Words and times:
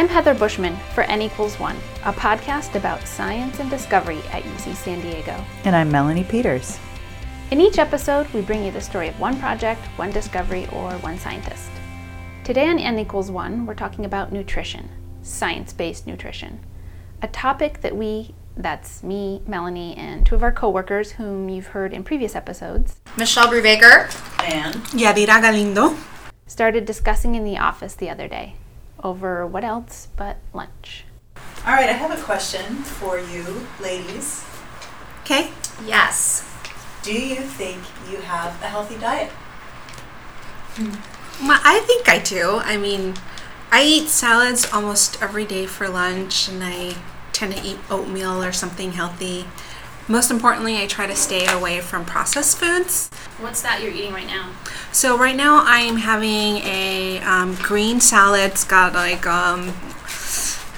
I'm 0.00 0.08
Heather 0.08 0.34
Buschman 0.34 0.80
for 0.94 1.02
N 1.02 1.20
equals 1.20 1.60
one, 1.60 1.76
a 2.06 2.12
podcast 2.14 2.74
about 2.74 3.06
science 3.06 3.60
and 3.60 3.68
discovery 3.68 4.20
at 4.32 4.44
UC 4.44 4.74
San 4.74 5.02
Diego. 5.02 5.44
And 5.64 5.76
I'm 5.76 5.92
Melanie 5.92 6.24
Peters. 6.24 6.78
In 7.50 7.60
each 7.60 7.78
episode, 7.78 8.26
we 8.32 8.40
bring 8.40 8.64
you 8.64 8.72
the 8.72 8.80
story 8.80 9.08
of 9.08 9.20
one 9.20 9.38
project, 9.38 9.84
one 9.96 10.10
discovery, 10.10 10.66
or 10.72 10.92
one 10.92 11.18
scientist. 11.18 11.70
Today 12.44 12.66
on 12.66 12.78
N 12.78 12.98
equals 12.98 13.30
one, 13.30 13.66
we're 13.66 13.74
talking 13.74 14.06
about 14.06 14.32
nutrition, 14.32 14.88
science 15.20 15.74
based 15.74 16.06
nutrition, 16.06 16.60
a 17.20 17.28
topic 17.28 17.82
that 17.82 17.94
we 17.94 18.34
that's 18.56 19.02
me, 19.02 19.42
Melanie, 19.46 19.94
and 19.98 20.24
two 20.24 20.34
of 20.34 20.42
our 20.42 20.50
coworkers 20.50 21.12
whom 21.12 21.50
you've 21.50 21.66
heard 21.66 21.92
in 21.92 22.04
previous 22.04 22.34
episodes. 22.34 22.96
Michelle 23.18 23.48
Brubaker 23.48 24.04
and 24.50 24.76
Yadira 24.96 25.42
Galindo 25.42 25.94
started 26.46 26.86
discussing 26.86 27.34
in 27.34 27.44
the 27.44 27.58
office 27.58 27.92
the 27.94 28.08
other 28.08 28.28
day 28.28 28.54
over 29.02 29.46
what 29.46 29.64
else 29.64 30.08
but 30.16 30.38
lunch. 30.52 31.04
All 31.66 31.74
right, 31.74 31.88
I 31.88 31.92
have 31.92 32.16
a 32.16 32.22
question 32.22 32.64
for 32.76 33.18
you, 33.18 33.66
ladies. 33.80 34.44
Okay. 35.22 35.50
Yes. 35.86 36.46
Do 37.02 37.12
you 37.12 37.36
think 37.36 37.78
you 38.10 38.18
have 38.18 38.60
a 38.62 38.66
healthy 38.66 38.96
diet? 38.98 39.30
Hmm. 40.76 41.46
Well, 41.46 41.60
I 41.64 41.80
think 41.80 42.08
I 42.08 42.18
do. 42.18 42.56
I 42.62 42.76
mean, 42.76 43.14
I 43.70 43.82
eat 43.82 44.08
salads 44.08 44.70
almost 44.72 45.22
every 45.22 45.44
day 45.44 45.66
for 45.66 45.88
lunch, 45.88 46.48
and 46.48 46.62
I 46.62 46.96
tend 47.32 47.54
to 47.54 47.62
eat 47.62 47.78
oatmeal 47.90 48.42
or 48.42 48.52
something 48.52 48.92
healthy. 48.92 49.46
Most 50.10 50.32
importantly, 50.32 50.82
I 50.82 50.88
try 50.88 51.06
to 51.06 51.14
stay 51.14 51.46
away 51.46 51.78
from 51.78 52.04
processed 52.04 52.58
foods. 52.58 53.10
What's 53.38 53.62
that 53.62 53.80
you're 53.80 53.92
eating 53.92 54.12
right 54.12 54.26
now? 54.26 54.50
So 54.90 55.16
right 55.16 55.36
now 55.36 55.62
I 55.64 55.82
am 55.82 55.98
having 55.98 56.56
a 56.64 57.20
um, 57.20 57.54
green 57.54 58.00
salad. 58.00 58.50
It's 58.50 58.64
got 58.64 58.92
like 58.92 59.24
um, 59.24 59.72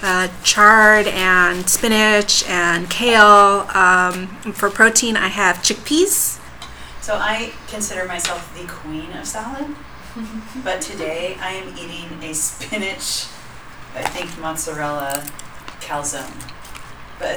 uh, 0.02 0.28
chard 0.44 1.06
and 1.06 1.66
spinach 1.66 2.46
and 2.46 2.90
kale. 2.90 3.66
Um, 3.74 4.26
for 4.52 4.68
protein, 4.68 5.16
I 5.16 5.28
have 5.28 5.56
chickpeas. 5.62 6.38
So 7.00 7.14
I 7.14 7.54
consider 7.68 8.06
myself 8.06 8.54
the 8.54 8.66
queen 8.70 9.12
of 9.12 9.26
salad, 9.26 9.74
but 10.62 10.82
today 10.82 11.38
I 11.40 11.52
am 11.52 11.68
eating 11.78 12.22
a 12.22 12.34
spinach, 12.34 13.28
I 13.94 14.02
think 14.02 14.38
mozzarella 14.38 15.24
calzone. 15.80 16.52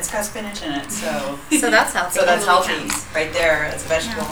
But 0.06 0.20
it's 0.20 0.30
got 0.30 0.36
spinach 0.36 0.62
in 0.62 0.72
it, 0.72 0.92
so 0.92 1.40
So 1.58 1.72
that's 1.72 1.94
healthy. 1.94 2.20
so 2.20 2.26
that's 2.26 2.46
healthy 2.46 2.74
right 3.16 3.34
there. 3.34 3.64
It's 3.66 3.84
a 3.84 3.88
vegetable. 3.88 4.28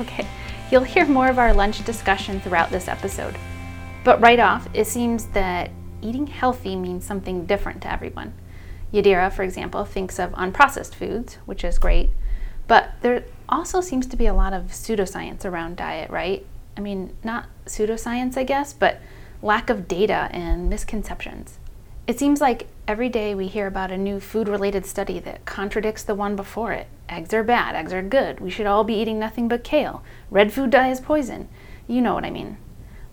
Okay, 0.00 0.28
you'll 0.70 0.84
hear 0.84 1.06
more 1.06 1.28
of 1.28 1.40
our 1.40 1.52
lunch 1.52 1.84
discussion 1.84 2.40
throughout 2.40 2.70
this 2.70 2.86
episode. 2.86 3.36
But 4.04 4.20
right 4.20 4.38
off, 4.38 4.68
it 4.74 4.86
seems 4.86 5.26
that 5.28 5.72
eating 6.02 6.28
healthy 6.28 6.76
means 6.76 7.04
something 7.04 7.46
different 7.46 7.82
to 7.82 7.92
everyone. 7.92 8.32
Yadira, 8.92 9.32
for 9.32 9.42
example, 9.42 9.84
thinks 9.84 10.20
of 10.20 10.30
unprocessed 10.32 10.94
foods, 10.94 11.38
which 11.44 11.64
is 11.64 11.78
great, 11.78 12.10
but 12.68 12.92
there 13.00 13.24
also 13.48 13.80
seems 13.80 14.06
to 14.06 14.16
be 14.16 14.26
a 14.26 14.34
lot 14.34 14.52
of 14.52 14.66
pseudoscience 14.66 15.44
around 15.44 15.76
diet, 15.76 16.10
right? 16.10 16.46
I 16.76 16.80
mean, 16.80 17.16
not 17.24 17.46
pseudoscience, 17.66 18.36
I 18.36 18.44
guess, 18.44 18.72
but 18.72 19.00
lack 19.42 19.68
of 19.68 19.88
data 19.88 20.28
and 20.30 20.70
misconceptions. 20.70 21.58
It 22.06 22.20
seems 22.20 22.40
like 22.40 22.68
every 22.88 23.08
day 23.08 23.34
we 23.34 23.46
hear 23.46 23.66
about 23.66 23.92
a 23.92 23.96
new 23.96 24.18
food 24.18 24.48
related 24.48 24.84
study 24.84 25.20
that 25.20 25.44
contradicts 25.44 26.02
the 26.02 26.14
one 26.14 26.34
before 26.34 26.72
it. 26.72 26.88
Eggs 27.08 27.32
are 27.32 27.44
bad, 27.44 27.74
eggs 27.76 27.92
are 27.92 28.02
good, 28.02 28.40
we 28.40 28.50
should 28.50 28.66
all 28.66 28.84
be 28.84 28.94
eating 28.94 29.18
nothing 29.18 29.48
but 29.48 29.62
kale, 29.62 30.02
red 30.30 30.52
food 30.52 30.70
dye 30.70 30.90
is 30.90 31.00
poison. 31.00 31.48
You 31.86 32.00
know 32.00 32.14
what 32.14 32.24
I 32.24 32.30
mean. 32.30 32.56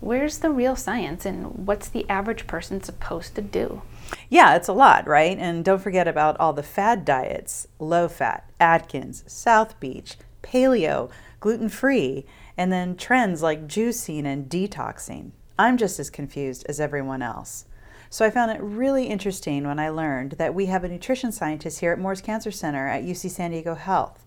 Where's 0.00 0.38
the 0.38 0.50
real 0.50 0.76
science 0.76 1.26
and 1.26 1.66
what's 1.66 1.88
the 1.88 2.08
average 2.08 2.46
person 2.46 2.82
supposed 2.82 3.34
to 3.34 3.42
do? 3.42 3.82
Yeah, 4.28 4.56
it's 4.56 4.68
a 4.68 4.72
lot, 4.72 5.06
right? 5.06 5.38
And 5.38 5.64
don't 5.64 5.82
forget 5.82 6.08
about 6.08 6.40
all 6.40 6.52
the 6.52 6.62
fad 6.62 7.04
diets 7.04 7.68
low 7.78 8.08
fat, 8.08 8.50
Atkins, 8.58 9.22
South 9.26 9.78
Beach, 9.78 10.16
paleo, 10.42 11.10
gluten 11.38 11.68
free, 11.68 12.24
and 12.56 12.72
then 12.72 12.96
trends 12.96 13.42
like 13.42 13.68
juicing 13.68 14.24
and 14.24 14.48
detoxing. 14.48 15.30
I'm 15.58 15.76
just 15.76 16.00
as 16.00 16.10
confused 16.10 16.64
as 16.68 16.80
everyone 16.80 17.22
else. 17.22 17.66
So 18.10 18.26
I 18.26 18.30
found 18.30 18.50
it 18.50 18.60
really 18.60 19.06
interesting 19.06 19.66
when 19.66 19.78
I 19.78 19.88
learned 19.88 20.32
that 20.32 20.54
we 20.54 20.66
have 20.66 20.84
a 20.84 20.88
nutrition 20.88 21.32
scientist 21.32 21.80
here 21.80 21.92
at 21.92 21.98
Moores 21.98 22.20
Cancer 22.20 22.50
Center 22.50 22.86
at 22.88 23.04
UC 23.04 23.30
San 23.30 23.52
Diego 23.52 23.74
Health 23.74 24.26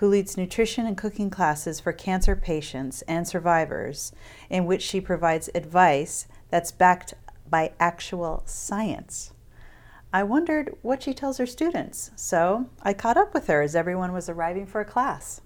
who 0.00 0.08
leads 0.08 0.38
nutrition 0.38 0.86
and 0.86 0.96
cooking 0.96 1.28
classes 1.28 1.78
for 1.78 1.92
cancer 1.92 2.34
patients 2.34 3.02
and 3.02 3.28
survivors, 3.28 4.12
in 4.48 4.64
which 4.64 4.80
she 4.80 4.98
provides 4.98 5.50
advice 5.54 6.26
that's 6.48 6.72
backed 6.72 7.12
by 7.50 7.70
actual 7.78 8.42
science. 8.46 9.32
I 10.10 10.22
wondered 10.22 10.74
what 10.80 11.02
she 11.02 11.12
tells 11.12 11.36
her 11.36 11.44
students, 11.44 12.12
so 12.16 12.64
I 12.82 12.94
caught 12.94 13.18
up 13.18 13.34
with 13.34 13.46
her 13.48 13.60
as 13.60 13.76
everyone 13.76 14.14
was 14.14 14.30
arriving 14.30 14.64
for 14.64 14.80
a 14.80 14.86
class. 14.86 15.42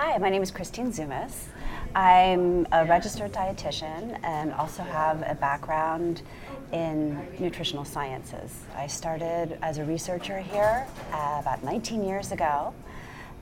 Hi, 0.00 0.16
my 0.18 0.28
name 0.28 0.42
is 0.42 0.52
Christine 0.52 0.92
Zumas. 0.92 1.46
I'm 1.92 2.68
a 2.70 2.84
registered 2.84 3.32
dietitian 3.32 4.16
and 4.22 4.52
also 4.52 4.84
have 4.84 5.24
a 5.26 5.34
background 5.34 6.22
in 6.70 7.20
nutritional 7.40 7.84
sciences. 7.84 8.60
I 8.76 8.86
started 8.86 9.58
as 9.60 9.78
a 9.78 9.84
researcher 9.84 10.38
here 10.38 10.86
about 11.10 11.64
19 11.64 12.04
years 12.04 12.30
ago, 12.30 12.72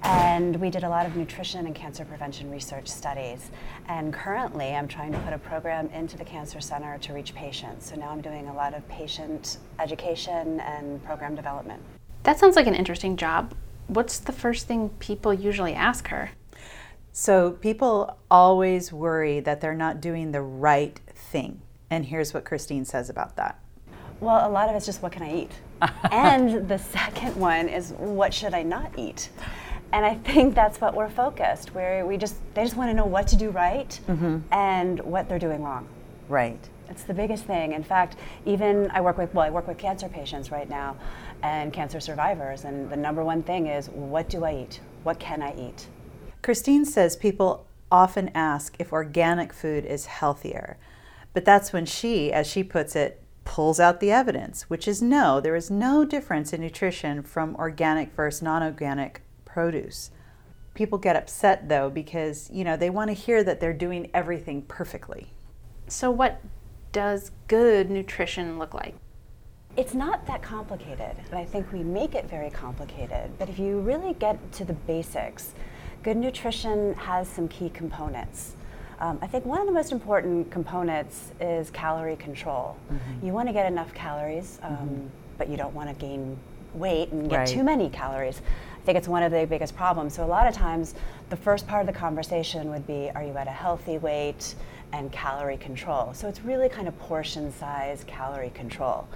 and 0.02 0.56
we 0.56 0.70
did 0.70 0.82
a 0.82 0.88
lot 0.88 1.04
of 1.04 1.14
nutrition 1.14 1.66
and 1.66 1.74
cancer 1.74 2.06
prevention 2.06 2.50
research 2.50 2.88
studies. 2.88 3.50
And 3.88 4.10
currently, 4.10 4.74
I'm 4.74 4.88
trying 4.88 5.12
to 5.12 5.18
put 5.18 5.34
a 5.34 5.38
program 5.38 5.90
into 5.90 6.16
the 6.16 6.24
Cancer 6.24 6.62
Center 6.62 6.96
to 6.96 7.12
reach 7.12 7.34
patients. 7.34 7.90
So 7.90 7.96
now 7.96 8.08
I'm 8.08 8.22
doing 8.22 8.48
a 8.48 8.54
lot 8.54 8.72
of 8.72 8.88
patient 8.88 9.58
education 9.78 10.60
and 10.60 11.04
program 11.04 11.34
development. 11.34 11.82
That 12.22 12.38
sounds 12.38 12.56
like 12.56 12.66
an 12.66 12.74
interesting 12.74 13.18
job. 13.18 13.52
What's 13.88 14.18
the 14.18 14.32
first 14.32 14.66
thing 14.66 14.88
people 15.00 15.34
usually 15.34 15.74
ask 15.74 16.08
her? 16.08 16.30
So 17.18 17.52
people 17.52 18.18
always 18.30 18.92
worry 18.92 19.40
that 19.40 19.62
they're 19.62 19.72
not 19.72 20.02
doing 20.02 20.32
the 20.32 20.42
right 20.42 21.00
thing. 21.14 21.62
And 21.88 22.04
here's 22.04 22.34
what 22.34 22.44
Christine 22.44 22.84
says 22.84 23.08
about 23.08 23.36
that. 23.36 23.58
Well, 24.20 24.46
a 24.46 24.52
lot 24.52 24.68
of 24.68 24.76
it's 24.76 24.84
just 24.84 25.00
what 25.00 25.12
can 25.12 25.22
I 25.22 25.34
eat? 25.34 25.50
and 26.12 26.68
the 26.68 26.76
second 26.76 27.34
one 27.36 27.70
is 27.70 27.92
what 27.92 28.34
should 28.34 28.52
I 28.52 28.62
not 28.62 28.98
eat? 28.98 29.30
And 29.94 30.04
I 30.04 30.16
think 30.16 30.54
that's 30.54 30.78
what 30.78 30.94
we're 30.94 31.08
focused, 31.08 31.74
where 31.74 32.04
we 32.04 32.18
just 32.18 32.36
they 32.52 32.62
just 32.62 32.76
want 32.76 32.90
to 32.90 32.94
know 32.94 33.06
what 33.06 33.26
to 33.28 33.36
do 33.36 33.48
right 33.48 33.98
mm-hmm. 34.06 34.40
and 34.52 35.00
what 35.00 35.26
they're 35.26 35.38
doing 35.38 35.62
wrong. 35.62 35.88
Right. 36.28 36.68
It's 36.90 37.04
the 37.04 37.14
biggest 37.14 37.44
thing. 37.44 37.72
In 37.72 37.82
fact, 37.82 38.16
even 38.44 38.90
I 38.90 39.00
work 39.00 39.16
with 39.16 39.32
well, 39.32 39.46
I 39.46 39.48
work 39.48 39.68
with 39.68 39.78
cancer 39.78 40.10
patients 40.10 40.50
right 40.50 40.68
now 40.68 40.98
and 41.42 41.72
cancer 41.72 41.98
survivors, 41.98 42.64
and 42.64 42.90
the 42.90 42.96
number 42.96 43.24
one 43.24 43.42
thing 43.42 43.68
is 43.68 43.88
what 43.88 44.28
do 44.28 44.44
I 44.44 44.64
eat? 44.64 44.80
What 45.02 45.18
can 45.18 45.40
I 45.40 45.56
eat? 45.56 45.86
Christine 46.46 46.84
says 46.84 47.16
people 47.16 47.66
often 47.90 48.30
ask 48.32 48.76
if 48.78 48.92
organic 48.92 49.52
food 49.52 49.84
is 49.84 50.06
healthier. 50.06 50.78
But 51.32 51.44
that's 51.44 51.72
when 51.72 51.86
she, 51.86 52.32
as 52.32 52.46
she 52.46 52.62
puts 52.62 52.94
it, 52.94 53.20
pulls 53.44 53.80
out 53.80 53.98
the 53.98 54.12
evidence, 54.12 54.70
which 54.70 54.86
is 54.86 55.02
no, 55.02 55.40
there 55.40 55.56
is 55.56 55.72
no 55.72 56.04
difference 56.04 56.52
in 56.52 56.60
nutrition 56.60 57.24
from 57.24 57.56
organic 57.56 58.12
versus 58.12 58.42
non 58.42 58.62
organic 58.62 59.22
produce. 59.44 60.12
People 60.74 60.98
get 60.98 61.16
upset 61.16 61.68
though 61.68 61.90
because, 61.90 62.48
you 62.52 62.62
know, 62.62 62.76
they 62.76 62.90
want 62.90 63.08
to 63.08 63.14
hear 63.14 63.42
that 63.42 63.58
they're 63.58 63.72
doing 63.72 64.08
everything 64.14 64.62
perfectly. 64.62 65.32
So, 65.88 66.12
what 66.12 66.40
does 66.92 67.32
good 67.48 67.90
nutrition 67.90 68.56
look 68.56 68.72
like? 68.72 68.94
It's 69.76 69.94
not 69.94 70.24
that 70.28 70.42
complicated, 70.42 71.16
and 71.28 71.34
I 71.34 71.44
think 71.44 71.72
we 71.72 71.82
make 71.82 72.14
it 72.14 72.30
very 72.30 72.50
complicated. 72.50 73.36
But 73.36 73.48
if 73.48 73.58
you 73.58 73.80
really 73.80 74.14
get 74.14 74.52
to 74.52 74.64
the 74.64 74.74
basics, 74.74 75.52
good 76.06 76.16
nutrition 76.16 76.94
has 76.94 77.26
some 77.26 77.48
key 77.48 77.68
components. 77.68 78.54
Um, 79.00 79.18
I 79.20 79.26
think 79.26 79.44
one 79.44 79.58
of 79.58 79.66
the 79.66 79.72
most 79.72 79.90
important 79.90 80.48
components 80.52 81.32
is 81.40 81.68
calorie 81.70 82.14
control. 82.14 82.76
You 83.24 83.32
want 83.32 83.48
to 83.48 83.52
get 83.52 83.66
enough 83.66 83.92
calories, 83.92 84.60
um, 84.62 85.10
but 85.36 85.48
you 85.48 85.56
don't 85.56 85.74
want 85.74 85.88
to 85.88 85.96
gain 85.96 86.36
weight 86.74 87.10
and 87.10 87.28
get 87.28 87.38
Right. 87.38 87.48
too 87.48 87.64
many 87.64 87.90
calories. 87.90 88.40
I 88.80 88.86
think 88.86 88.96
it's 88.96 89.08
one 89.08 89.24
of 89.24 89.32
the 89.32 89.46
biggest 89.48 89.74
problems. 89.74 90.14
So, 90.14 90.24
a 90.24 90.28
lot 90.28 90.46
of 90.46 90.54
times, 90.54 90.94
the 91.28 91.36
first 91.36 91.66
part 91.66 91.80
of 91.80 91.88
the 91.92 91.98
conversation 91.98 92.70
would 92.70 92.86
be 92.86 93.10
Are 93.16 93.24
you 93.24 93.36
at 93.36 93.48
a 93.48 93.58
healthy 93.64 93.98
weight? 93.98 94.54
and 94.92 95.10
calorie 95.10 95.56
control. 95.56 96.14
So, 96.14 96.28
it's 96.28 96.42
really 96.42 96.68
kind 96.68 96.86
of 96.86 96.96
portion 97.00 97.52
size 97.52 98.04
calorie 98.06 98.52
control. 98.54 99.08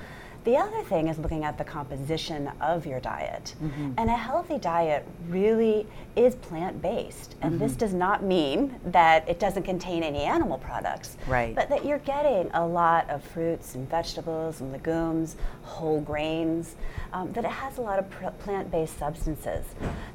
The 0.45 0.57
other 0.57 0.83
thing 0.85 1.09
is 1.09 1.19
looking 1.19 1.45
at 1.45 1.59
the 1.59 1.65
composition 1.65 2.51
of 2.63 2.87
your 2.87 2.99
diet. 3.01 3.55
And 3.99 4.09
a 4.09 4.17
healthy 4.17 4.57
diet 4.59 5.07
really 5.29 5.87
is 6.17 6.35
plant 6.37 6.81
based. 6.81 7.35
And 7.43 7.61
this 7.61 7.75
does 7.77 7.93
not 7.93 8.23
mean 8.23 8.81
that 8.87 9.29
it 9.29 9.39
doesn't 9.39 9.65
contain 9.65 10.03
any 10.03 10.21
animal 10.21 10.57
products, 10.59 11.17
Right. 11.27 11.55
but 11.55 11.69
that 11.69 11.85
you're 11.85 11.99
getting 11.99 12.51
a 12.55 12.67
lot 12.67 13.09
of 13.11 13.23
fruits 13.23 13.75
and 13.75 13.89
vegetables 13.89 14.61
and 14.63 14.73
legumes, 14.73 15.37
whole 15.63 16.01
grains, 16.01 16.75
um, 17.13 17.33
that 17.33 17.45
it 17.45 17.51
has 17.51 17.77
a 17.79 17.83
lot 17.83 17.99
of 17.99 18.09
pr- 18.11 18.29
plant 18.39 18.71
based 18.71 18.99
substances. 18.99 19.65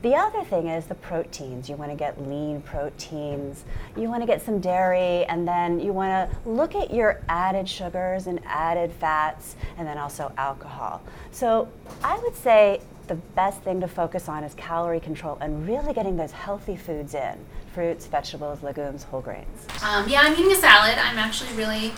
The 0.02 0.16
other 0.16 0.44
thing 0.44 0.68
is 0.68 0.86
the 0.86 0.96
proteins. 0.96 1.70
You 1.70 1.76
want 1.76 1.92
to 1.92 1.98
get 1.98 2.20
lean 2.28 2.62
proteins, 2.62 3.64
you 3.96 4.10
want 4.10 4.22
to 4.24 4.28
get 4.28 4.42
some 4.42 4.60
dairy, 4.60 5.24
and 5.26 5.48
then 5.48 5.80
you 5.80 5.94
want 5.94 6.32
to 6.32 6.50
look 6.50 6.74
at 6.76 6.92
your 6.94 7.22
added 7.30 7.70
sugars 7.70 8.28
and 8.28 8.40
added 8.46 8.92
fats, 8.92 9.56
and 9.78 9.88
then 9.88 9.98
also 9.98 10.15
alcohol. 10.38 11.02
So 11.32 11.68
I 12.04 12.18
would 12.20 12.36
say 12.36 12.82
the 13.08 13.16
best 13.16 13.62
thing 13.62 13.82
to 13.82 13.88
focus 13.88 14.28
on 14.28 14.44
is 14.44 14.54
calorie 14.56 15.00
control 15.00 15.38
and 15.42 15.68
really 15.68 15.94
getting 15.94 16.18
those 16.18 16.32
healthy 16.32 16.76
foods 16.76 17.14
in 17.14 17.38
fruits, 17.74 18.08
vegetables, 18.08 18.64
legumes, 18.64 19.04
whole 19.04 19.22
grains. 19.22 19.68
Um, 19.84 20.08
yeah, 20.08 20.22
I'm 20.22 20.34
eating 20.34 20.52
a 20.52 20.56
salad. 20.56 20.98
I'm 20.98 21.18
actually 21.18 21.54
really 21.54 21.94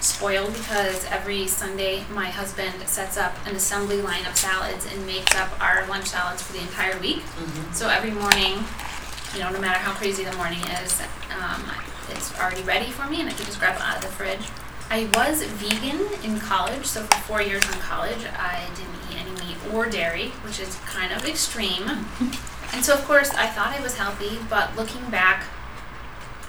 spoiled 0.00 0.52
because 0.52 1.04
every 1.06 1.46
Sunday 1.46 2.02
my 2.12 2.26
husband 2.26 2.74
sets 2.88 3.16
up 3.16 3.34
an 3.46 3.54
assembly 3.54 4.00
line 4.02 4.24
of 4.26 4.36
salads 4.36 4.86
and 4.92 5.06
makes 5.06 5.34
up 5.36 5.48
our 5.60 5.86
lunch 5.86 6.06
salads 6.06 6.42
for 6.42 6.54
the 6.54 6.60
entire 6.60 6.98
week. 7.00 7.22
So 7.72 7.88
every 7.88 8.10
morning, 8.10 8.64
you 9.34 9.40
know, 9.40 9.50
no 9.50 9.60
matter 9.60 9.78
how 9.78 9.92
crazy 9.92 10.24
the 10.24 10.32
morning 10.36 10.60
is, 10.82 11.00
um, 11.38 11.62
it's 12.10 12.36
already 12.40 12.62
ready 12.62 12.90
for 12.90 13.08
me 13.08 13.20
and 13.20 13.28
I 13.28 13.32
can 13.32 13.44
just 13.44 13.60
grab 13.60 13.76
it 13.76 13.82
out 13.82 13.96
of 13.96 14.02
the 14.02 14.08
fridge. 14.08 14.48
I 14.90 15.08
was 15.14 15.42
vegan 15.44 16.00
in 16.24 16.40
college, 16.40 16.84
so 16.84 17.02
for 17.04 17.16
four 17.22 17.42
years 17.42 17.64
in 17.64 17.78
college, 17.78 18.24
I 18.36 18.66
didn't 18.74 18.96
eat 19.10 19.20
any 19.20 19.30
meat 19.46 19.56
or 19.72 19.86
dairy, 19.88 20.30
which 20.44 20.58
is 20.60 20.74
kind 20.86 21.12
of 21.12 21.24
extreme. 21.24 22.06
And 22.72 22.84
so, 22.84 22.94
of 22.94 23.04
course, 23.04 23.30
I 23.30 23.48
thought 23.48 23.76
I 23.76 23.82
was 23.82 23.96
healthy, 23.96 24.38
but 24.48 24.76
looking 24.76 25.10
back, 25.10 25.42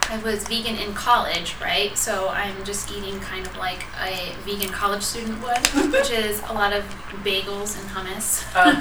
I 0.08 0.18
was 0.20 0.48
vegan 0.48 0.76
in 0.76 0.94
college, 0.94 1.56
right? 1.60 1.98
So 1.98 2.30
I'm 2.30 2.64
just 2.64 2.92
eating 2.92 3.20
kind 3.22 3.48
of 3.48 3.58
like 3.58 3.86
a 4.04 4.36
vegan 4.46 4.70
college 4.70 5.02
student 5.02 5.42
would, 5.42 5.58
which 5.92 6.12
is 6.12 6.40
a 6.48 6.54
lot 6.54 6.74
of 6.74 6.84
bagels 7.24 7.80
and 7.80 7.90
hummus. 7.90 8.46
Oh. 8.54 8.72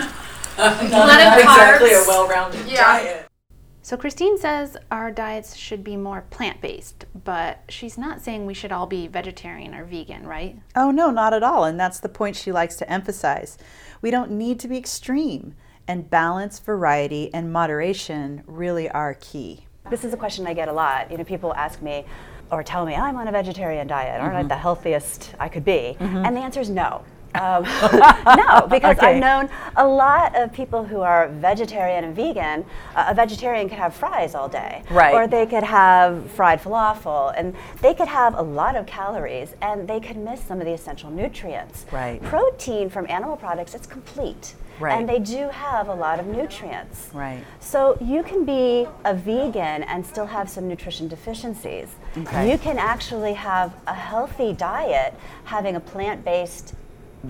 not, 0.59 0.83
lot 0.91 1.21
of 1.21 1.39
exactly 1.39 1.93
a 1.95 2.05
well-rounded 2.07 2.67
Yeah. 2.67 2.77
diet. 2.99 3.30
So 3.91 3.97
Christine 3.97 4.39
says 4.39 4.77
our 4.93 5.11
diets 5.11 5.57
should 5.57 5.83
be 5.83 5.97
more 5.97 6.25
plant-based, 6.31 7.07
but 7.25 7.65
she's 7.69 7.99
not 7.99 8.21
saying 8.21 8.47
we 8.47 8.55
should 8.55 8.71
all 8.71 8.87
be 8.87 9.09
vegetarian 9.09 9.75
or 9.75 9.85
vegan, 9.85 10.25
right? 10.29 10.57
Oh, 10.77 10.93
no, 10.93 11.11
not 11.11 11.35
at 11.35 11.43
all. 11.43 11.65
And 11.65 11.81
that's 11.81 11.99
the 11.99 12.09
point 12.09 12.37
she 12.37 12.53
likes 12.53 12.77
to 12.77 12.89
emphasize. 12.89 13.59
We 14.01 14.13
don't 14.13 14.31
need 14.31 14.61
to 14.61 14.69
be 14.69 14.79
extreme, 14.79 15.57
and 15.89 16.09
balance, 16.09 16.61
variety, 16.61 17.35
and 17.35 17.53
moderation 17.53 18.45
really 18.47 18.89
are 18.89 19.15
key. 19.15 19.67
This 19.91 20.05
is 20.05 20.15
a 20.15 20.17
question 20.17 20.47
I 20.47 20.55
get 20.55 20.69
a 20.69 20.73
lot. 20.73 21.11
You 21.11 21.19
know, 21.19 21.25
people 21.25 21.53
ask 21.55 21.83
me 21.83 22.05
or 22.53 22.63
tell 22.63 22.87
me, 22.87 22.95
I'm 22.95 23.17
on 23.17 23.27
a 23.27 23.33
vegetarian 23.33 23.89
diet. 23.89 24.21
Aren't 24.21 24.37
I 24.37 24.39
mm-hmm. 24.39 24.49
the 24.51 24.57
healthiest 24.57 25.35
I 25.41 25.49
could 25.49 25.65
be? 25.65 25.97
Mm-hmm. 25.99 26.25
And 26.27 26.37
the 26.37 26.41
answer 26.43 26.61
is 26.61 26.71
no. 26.71 27.05
Um, 27.35 27.63
no, 28.37 28.67
because 28.69 28.97
Okay. 28.99 29.15
I've 29.15 29.17
known 29.21 29.49
a 29.77 29.87
lot 29.87 30.35
of 30.37 30.53
people 30.53 30.85
who 30.85 31.01
are 31.01 31.29
vegetarian 31.29 32.05
and 32.05 32.15
vegan. 32.17 32.65
Uh, 32.97 33.07
a 33.09 33.15
vegetarian 33.15 33.69
could 33.69 33.79
have 33.79 33.95
fries 33.95 34.35
all 34.35 34.49
day, 34.49 34.83
Right. 34.91 35.15
Or 35.15 35.27
they 35.29 35.47
could 35.47 35.63
have 35.63 36.31
fried 36.33 36.61
falafel, 36.61 37.33
and 37.37 37.55
they 37.81 37.95
could 37.95 38.09
have 38.09 38.35
a 38.35 38.43
lot 38.43 38.75
of 38.77 38.87
calories, 38.87 39.55
and 39.63 39.87
they 39.87 40.01
could 40.01 40.17
miss 40.17 40.41
some 40.43 40.59
of 40.61 40.67
the 40.67 40.73
essential 40.73 41.11
nutrients. 41.11 41.87
Right. 41.93 42.21
Protein 42.23 42.91
from 42.91 43.07
animal 43.09 43.37
products, 43.37 43.75
it's 43.75 43.87
complete, 43.87 44.55
Right. 44.81 44.99
and 44.99 45.09
they 45.09 45.19
do 45.19 45.49
have 45.51 45.89
a 45.89 45.95
lot 45.95 46.19
of 46.21 46.27
nutrients. 46.27 47.11
Right. 47.15 47.45
So 47.61 47.97
you 48.01 48.23
can 48.23 48.45
be 48.45 48.87
a 49.05 49.15
vegan 49.15 49.83
and 49.85 50.05
still 50.05 50.27
have 50.27 50.49
some 50.51 50.67
nutrition 50.67 51.07
deficiencies. 51.07 51.89
Okay. 52.17 52.51
You 52.51 52.59
can 52.59 52.79
actually 52.79 53.35
have 53.35 53.73
a 53.87 53.95
healthy 53.95 54.53
diet, 54.53 55.15
having 55.45 55.77
a 55.77 55.81
plant-based 55.81 56.75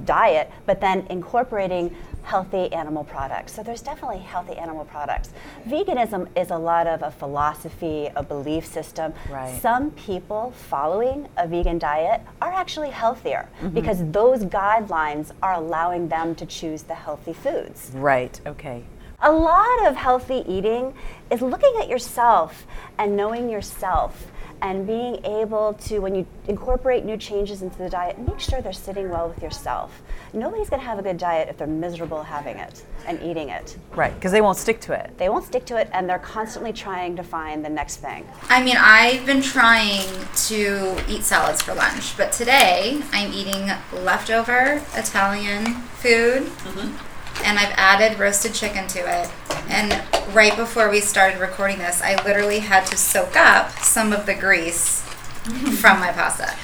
diet, 0.05 0.51
but 0.67 0.81
then 0.81 1.07
incorporating 1.11 1.95
healthy 2.23 2.73
animal 2.73 3.05
products. 3.05 3.53
So 3.53 3.63
there's 3.63 3.83
definitely 3.83 4.19
healthy 4.19 4.55
animal 4.55 4.85
products. 4.85 5.31
Veganism 5.67 6.29
is 6.37 6.51
a 6.51 6.59
lot 6.59 6.87
of 6.87 7.03
a 7.03 7.11
philosophy, 7.11 8.09
a 8.15 8.23
belief 8.23 8.67
system. 8.67 9.13
Right. 9.31 9.61
Some 9.61 9.91
people 9.93 10.53
following 10.69 11.29
a 11.37 11.49
vegan 11.49 11.79
diet 11.79 12.21
are 12.41 12.53
actually 12.53 12.91
healthier 12.91 13.49
mm-hmm. 13.57 13.71
because 13.71 13.99
those 14.11 14.45
guidelines 14.45 15.33
are 15.43 15.55
allowing 15.55 16.09
them 16.09 16.35
to 16.37 16.47
choose 16.47 16.83
the 16.83 16.95
healthy 16.95 17.33
foods. 17.33 17.91
Right. 17.95 18.41
Okay. 18.47 18.85
A 19.23 19.33
lot 19.33 19.87
of 19.87 19.97
healthy 19.97 20.45
eating 20.47 20.95
is 21.31 21.43
looking 21.43 21.75
at 21.81 21.89
yourself 21.89 22.67
and 22.99 23.17
knowing 23.17 23.51
yourself 23.51 24.31
and 24.63 24.87
being 24.87 25.25
able 25.25 25.75
to, 25.75 25.99
when 26.01 26.15
you 26.15 26.27
incorporate 26.49 27.05
new 27.05 27.17
changes 27.17 27.63
into 27.63 27.79
the 27.79 27.89
diet, 27.89 28.19
make 28.19 28.41
sure 28.41 28.61
they're 28.61 28.73
sitting 28.73 29.09
well 29.09 29.29
with 29.29 29.43
yourself. 29.43 30.03
Nobody's 30.33 30.69
going 30.69 30.81
to 30.81 30.87
have 30.87 30.99
a 30.99 31.03
good 31.03 31.19
diet 31.19 31.49
if 31.49 31.59
they're 31.59 31.67
miserable 31.67 32.23
having 32.23 32.57
it 32.57 32.85
and 33.07 33.23
eating 33.23 33.49
it. 33.49 33.77
Right. 33.95 34.15
Because 34.15 34.33
they 34.33 34.41
won't 34.41 34.59
stick 34.59 34.81
to 34.83 34.93
it. 34.93 35.17
They 35.19 35.29
won't 35.29 35.45
stick 35.45 35.65
to 35.67 35.77
it 35.77 35.89
and 35.93 36.09
they're 36.09 36.19
constantly 36.19 36.73
trying 36.73 37.17
to 37.17 37.23
find 37.23 37.65
the 37.65 37.71
next 37.71 37.97
thing. 37.97 38.27
I 38.49 38.63
mean, 38.63 38.77
I've 38.79 39.27
been 39.27 39.43
trying 39.43 40.09
to 40.49 41.03
eat 41.09 41.23
salads 41.23 41.63
for 41.63 41.75
lunch, 41.75 42.17
but 42.17 42.33
today 42.33 43.01
I'm 43.13 43.33
eating 43.33 43.71
leftover 44.05 44.83
Italian 44.95 45.75
food 46.01 46.43
mm-hmm. 46.43 47.10
And 47.45 47.59
I've 47.59 47.75
added 47.77 48.19
roasted 48.19 48.55
chicken 48.55 48.87
to 48.89 48.99
it. 48.99 49.31
And 49.69 50.03
right 50.35 50.57
before 50.57 50.91
we 50.91 51.01
started 51.01 51.41
recording 51.41 51.79
this, 51.79 52.03
I 52.03 52.23
literally 52.25 52.61
had 52.61 52.87
to 52.87 52.97
soak 52.97 53.37
up 53.37 53.71
some 53.79 54.13
of 54.13 54.27
the 54.27 54.35
grease 54.35 55.03
from 55.81 56.01
my 56.01 56.13
pasta. 56.13 56.55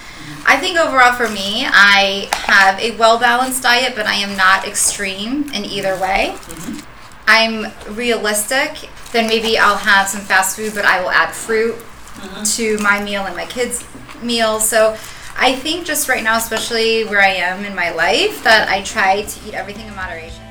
I 0.44 0.58
think 0.58 0.78
overall 0.78 1.12
for 1.12 1.28
me, 1.28 1.66
I 1.66 2.28
have 2.32 2.78
a 2.80 2.96
well 2.96 3.18
balanced 3.18 3.62
diet, 3.62 3.94
but 3.94 4.06
I 4.06 4.14
am 4.14 4.36
not 4.36 4.66
extreme 4.66 5.50
in 5.52 5.64
either 5.64 5.94
way. 6.00 6.34
Mm-hmm. 6.34 6.80
I'm 7.28 7.96
realistic, 7.96 8.88
then 9.12 9.26
maybe 9.26 9.58
I'll 9.58 9.76
have 9.76 10.08
some 10.08 10.20
fast 10.20 10.56
food, 10.56 10.74
but 10.74 10.84
I 10.84 11.00
will 11.00 11.10
add 11.10 11.32
fruit 11.32 11.74
mm-hmm. 11.74 12.44
to 12.44 12.78
my 12.82 13.02
meal 13.02 13.24
and 13.26 13.36
my 13.36 13.46
kids' 13.46 13.84
meals. 14.22 14.68
So 14.68 14.96
I 15.36 15.54
think 15.54 15.86
just 15.86 16.08
right 16.08 16.22
now, 16.22 16.36
especially 16.36 17.04
where 17.04 17.20
I 17.20 17.34
am 17.34 17.64
in 17.64 17.74
my 17.74 17.90
life, 17.90 18.42
that 18.44 18.68
I 18.68 18.82
try 18.82 19.22
to 19.22 19.48
eat 19.48 19.54
everything 19.54 19.86
in 19.86 19.94
moderation. 19.94 20.45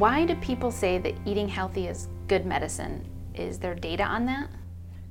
Why 0.00 0.24
do 0.24 0.34
people 0.36 0.70
say 0.70 0.96
that 0.96 1.14
eating 1.26 1.46
healthy 1.46 1.86
is 1.86 2.08
good 2.26 2.46
medicine? 2.46 3.06
Is 3.34 3.58
there 3.58 3.74
data 3.74 4.02
on 4.02 4.24
that? 4.24 4.48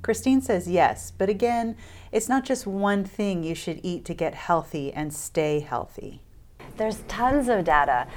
Christine 0.01 0.41
says 0.41 0.67
yes, 0.67 1.11
but 1.15 1.29
again, 1.29 1.77
it's 2.11 2.27
not 2.27 2.43
just 2.43 2.65
one 2.65 3.03
thing 3.03 3.43
you 3.43 3.53
should 3.53 3.81
eat 3.83 4.03
to 4.05 4.15
get 4.15 4.33
healthy 4.33 4.91
and 4.91 5.13
stay 5.13 5.59
healthy. 5.59 6.23
There's 6.77 7.03
tons 7.07 7.49
of 7.49 7.65
data. 7.65 8.07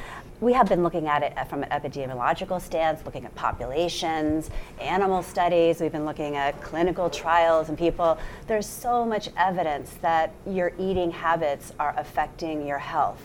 We 0.41 0.55
have 0.55 0.67
been 0.67 0.83
looking 0.83 1.09
at 1.09 1.23
it 1.23 1.35
from 1.47 1.63
an 1.63 1.69
epidemiological 1.69 2.59
stance, 2.59 3.05
looking 3.05 3.27
at 3.27 3.35
populations, 3.35 4.49
animal 4.81 5.23
studies. 5.23 5.79
We've 5.79 5.93
been 5.93 6.07
looking 6.07 6.37
at 6.37 6.59
clinical 6.63 7.11
trials 7.11 7.69
and 7.69 7.77
people. 7.77 8.17
There's 8.47 8.67
so 8.67 9.05
much 9.05 9.29
evidence 9.37 9.91
that 10.01 10.33
your 10.47 10.73
eating 10.79 11.11
habits 11.11 11.75
are 11.79 11.93
affecting 11.99 12.67
your 12.67 12.79
health. 12.79 13.21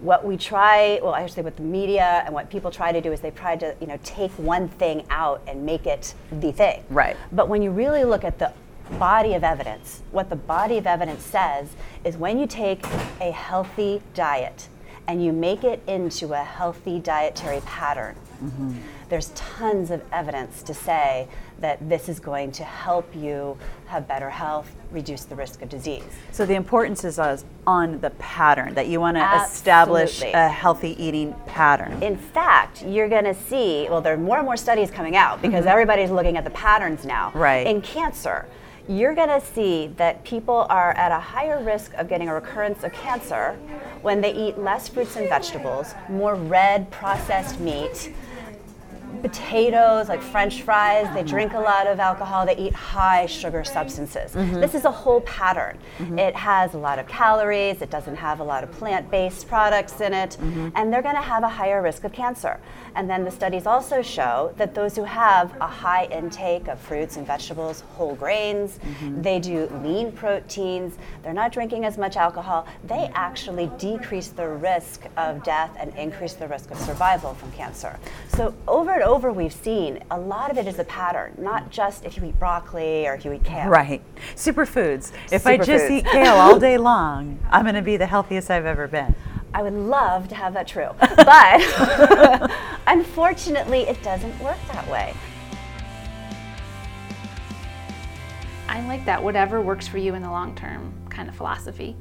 What 0.00 0.24
we 0.24 0.36
try, 0.36 1.00
well, 1.02 1.14
actually, 1.14 1.42
what 1.42 1.56
the 1.56 1.62
media 1.62 2.22
and 2.24 2.34
what 2.34 2.50
people 2.50 2.70
try 2.70 2.92
to 2.92 3.00
do 3.00 3.12
is 3.12 3.20
they 3.20 3.30
try 3.30 3.56
to, 3.56 3.74
you 3.80 3.86
know, 3.86 3.98
take 4.02 4.30
one 4.32 4.68
thing 4.68 5.04
out 5.10 5.42
and 5.46 5.64
make 5.64 5.86
it 5.86 6.14
the 6.32 6.52
thing. 6.52 6.84
Right. 6.90 7.16
But 7.32 7.48
when 7.48 7.62
you 7.62 7.70
really 7.70 8.04
look 8.04 8.24
at 8.24 8.38
the 8.38 8.52
body 8.98 9.34
of 9.34 9.44
evidence, 9.44 10.02
what 10.10 10.30
the 10.30 10.36
body 10.36 10.78
of 10.78 10.86
evidence 10.86 11.24
says 11.24 11.68
is 12.04 12.16
when 12.16 12.38
you 12.38 12.46
take 12.46 12.84
a 13.20 13.30
healthy 13.30 14.02
diet 14.14 14.68
and 15.06 15.24
you 15.24 15.32
make 15.32 15.64
it 15.64 15.82
into 15.86 16.32
a 16.32 16.42
healthy 16.42 16.98
dietary 16.98 17.60
pattern, 17.60 18.14
mm-hmm. 18.42 18.78
There's 19.10 19.30
tons 19.34 19.90
of 19.90 20.00
evidence 20.12 20.62
to 20.62 20.72
say 20.72 21.28
that 21.58 21.86
this 21.88 22.08
is 22.08 22.20
going 22.20 22.52
to 22.52 22.64
help 22.64 23.14
you 23.14 23.58
have 23.86 24.08
better 24.08 24.30
health, 24.30 24.74
reduce 24.90 25.24
the 25.24 25.34
risk 25.34 25.60
of 25.62 25.68
disease. 25.68 26.04
So 26.30 26.46
the 26.46 26.54
importance 26.54 27.04
is 27.04 27.18
on 27.18 28.00
the 28.00 28.10
pattern 28.18 28.72
that 28.74 28.86
you 28.86 29.00
want 29.00 29.16
to 29.16 29.42
establish 29.44 30.22
a 30.22 30.48
healthy 30.48 30.96
eating 31.02 31.34
pattern. 31.46 32.02
In 32.02 32.16
fact, 32.16 32.82
you're 32.82 33.08
going 33.08 33.24
to 33.24 33.34
see, 33.34 33.88
well, 33.90 34.00
there 34.00 34.14
are 34.14 34.16
more 34.16 34.38
and 34.38 34.46
more 34.46 34.56
studies 34.56 34.90
coming 34.90 35.16
out 35.16 35.42
because 35.42 35.60
mm-hmm. 35.60 35.68
everybody's 35.68 36.10
looking 36.10 36.36
at 36.36 36.44
the 36.44 36.50
patterns 36.50 37.04
now. 37.04 37.32
Right. 37.34 37.66
In 37.66 37.82
cancer, 37.82 38.46
you're 38.88 39.14
going 39.14 39.28
to 39.28 39.44
see 39.44 39.88
that 39.96 40.24
people 40.24 40.66
are 40.70 40.92
at 40.92 41.12
a 41.12 41.20
higher 41.20 41.62
risk 41.62 41.92
of 41.94 42.08
getting 42.08 42.28
a 42.28 42.34
recurrence 42.34 42.82
of 42.84 42.92
cancer 42.92 43.58
when 44.02 44.20
they 44.20 44.32
eat 44.34 44.56
less 44.56 44.88
fruits 44.88 45.16
and 45.16 45.28
vegetables, 45.28 45.94
more 46.08 46.34
red 46.34 46.90
processed 46.90 47.60
meat, 47.60 48.12
potatoes, 49.22 50.08
like 50.08 50.22
French 50.22 50.62
fries. 50.62 51.12
They 51.14 51.22
drink 51.22 51.52
a 51.52 51.60
lot 51.60 51.86
of 51.86 52.00
alcohol. 52.00 52.46
They 52.46 52.56
eat 52.56 52.74
high 52.74 53.26
sugar 53.26 53.64
substances. 53.64 54.32
Mm-hmm. 54.32 54.60
This 54.60 54.74
is 54.74 54.84
a 54.84 54.90
whole 54.90 55.20
pattern. 55.22 55.78
Mm-hmm. 55.98 56.18
It 56.18 56.34
has 56.34 56.74
a 56.74 56.78
lot 56.78 56.98
of 56.98 57.06
calories. 57.06 57.82
It 57.82 57.90
doesn't 57.90 58.16
have 58.16 58.40
a 58.40 58.44
lot 58.44 58.64
of 58.64 58.70
plant-based 58.72 59.48
products 59.48 60.00
in 60.00 60.14
it, 60.14 60.36
mm-hmm. 60.40 60.68
and 60.74 60.92
they're 60.92 61.02
going 61.02 61.14
to 61.14 61.20
have 61.20 61.42
a 61.42 61.48
higher 61.48 61.82
risk 61.82 62.04
of 62.04 62.12
cancer. 62.12 62.58
And 62.94 63.08
then 63.08 63.24
the 63.24 63.30
studies 63.30 63.66
also 63.66 64.02
show 64.02 64.52
that 64.56 64.74
those 64.74 64.96
who 64.96 65.04
have 65.04 65.54
a 65.60 65.66
high 65.66 66.06
intake 66.06 66.66
of 66.68 66.78
fruits 66.80 67.16
and 67.16 67.26
vegetables, 67.26 67.82
whole 67.96 68.14
grains, 68.14 68.80
they 69.18 69.38
do 69.38 69.68
lean 69.84 70.10
proteins, 70.12 70.96
they're 71.22 71.32
not 71.32 71.52
drinking 71.52 71.84
as 71.84 71.98
much 71.98 72.16
alcohol, 72.16 72.66
they 72.84 73.10
actually 73.14 73.70
decrease 73.78 74.28
the 74.28 74.48
risk 74.48 75.06
of 75.16 75.44
death 75.44 75.76
and 75.78 75.94
increase 75.96 76.34
the 76.34 76.48
risk 76.48 76.70
of 76.70 76.78
survival 76.78 77.34
from 77.34 77.52
cancer. 77.52 77.98
So 78.28 78.54
over 78.66 78.92
and 78.92 79.02
over 79.02 79.09
we've 79.18 79.52
seen 79.52 80.02
a 80.10 80.18
lot 80.18 80.50
of 80.50 80.58
it 80.58 80.66
is 80.68 80.78
a 80.78 80.84
pattern, 80.84 81.34
not 81.36 81.70
just 81.70 82.04
if 82.04 82.16
you 82.16 82.24
eat 82.26 82.38
broccoli 82.38 83.06
or 83.08 83.14
if 83.14 83.24
you 83.24 83.32
eat 83.32 83.42
kale. 83.42 83.68
Right. 83.68 84.00
Superfoods. 84.36 85.10
If 85.32 85.46
I 85.46 85.56
just 85.56 85.86
Superfoods. 85.86 85.90
eat 85.90 86.04
kale 86.04 86.34
all 86.34 86.60
day 86.60 86.78
long, 86.78 87.40
I'm 87.50 87.64
going 87.64 87.74
to 87.74 87.82
be 87.82 87.96
the 87.96 88.06
healthiest 88.06 88.50
I've 88.50 88.66
ever 88.66 88.86
been. 88.86 89.14
I 89.52 89.62
would 89.62 89.72
love 89.74 90.28
to 90.28 90.36
have 90.36 90.54
that 90.54 90.68
true. 90.68 90.90
But 91.00 92.52
unfortunately, 92.86 93.80
it 93.80 94.00
doesn't 94.02 94.38
work 94.40 94.58
that 94.72 94.88
way. 94.88 95.12
I 98.68 98.86
like 98.86 99.04
that 99.06 99.20
whatever 99.20 99.60
works 99.60 99.88
for 99.88 99.98
you 99.98 100.14
in 100.14 100.22
the 100.22 100.30
long 100.30 100.54
term 100.54 100.92
kind 101.08 101.28
of 101.28 101.34
philosophy. 101.34 101.96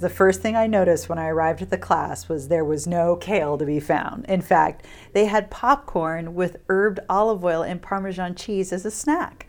The 0.00 0.08
first 0.08 0.40
thing 0.40 0.56
I 0.56 0.66
noticed 0.66 1.10
when 1.10 1.18
I 1.18 1.26
arrived 1.26 1.60
at 1.60 1.68
the 1.68 1.76
class 1.76 2.26
was 2.26 2.48
there 2.48 2.64
was 2.64 2.86
no 2.86 3.16
kale 3.16 3.58
to 3.58 3.66
be 3.66 3.80
found. 3.80 4.24
In 4.24 4.40
fact, 4.40 4.86
they 5.12 5.26
had 5.26 5.50
popcorn 5.50 6.34
with 6.34 6.56
herbed 6.68 7.00
olive 7.10 7.44
oil 7.44 7.60
and 7.60 7.82
Parmesan 7.82 8.34
cheese 8.34 8.72
as 8.72 8.86
a 8.86 8.90
snack. 8.90 9.46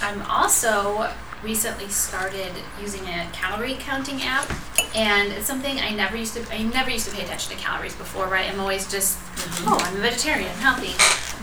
I'm 0.00 0.20
also 0.22 1.08
recently 1.44 1.86
started 1.86 2.50
using 2.80 3.02
a 3.02 3.28
calorie 3.32 3.76
counting 3.78 4.22
app, 4.22 4.50
and 4.92 5.30
it's 5.32 5.46
something 5.46 5.78
I 5.78 5.94
never 5.94 6.16
used 6.16 6.34
to. 6.34 6.44
I 6.52 6.64
never 6.64 6.90
used 6.90 7.08
to 7.08 7.14
pay 7.14 7.22
attention 7.22 7.56
to 7.56 7.62
calories 7.62 7.94
before, 7.94 8.26
right? 8.26 8.52
I'm 8.52 8.58
always 8.58 8.90
just, 8.90 9.20
oh, 9.68 9.78
I'm 9.80 9.96
a 9.98 10.00
vegetarian, 10.00 10.50
healthy, 10.56 10.94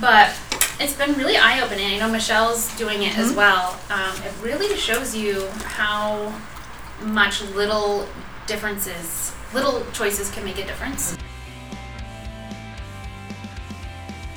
but 0.02 0.36
it's 0.82 0.98
been 0.98 1.14
really 1.14 1.38
eye 1.38 1.62
opening. 1.62 1.86
I 1.86 1.98
know 1.98 2.12
Michelle's 2.12 2.78
doing 2.78 3.04
it 3.04 3.18
as 3.18 3.34
well. 3.34 3.80
Um, 3.90 4.22
it 4.22 4.34
really 4.42 4.76
shows 4.76 5.16
you 5.16 5.48
how 5.64 6.38
much 7.02 7.42
little 7.42 8.06
differences, 8.50 9.32
little 9.54 9.86
choices 9.94 10.32
can 10.32 10.44
make 10.44 10.58
a 10.58 10.66
difference. 10.66 11.16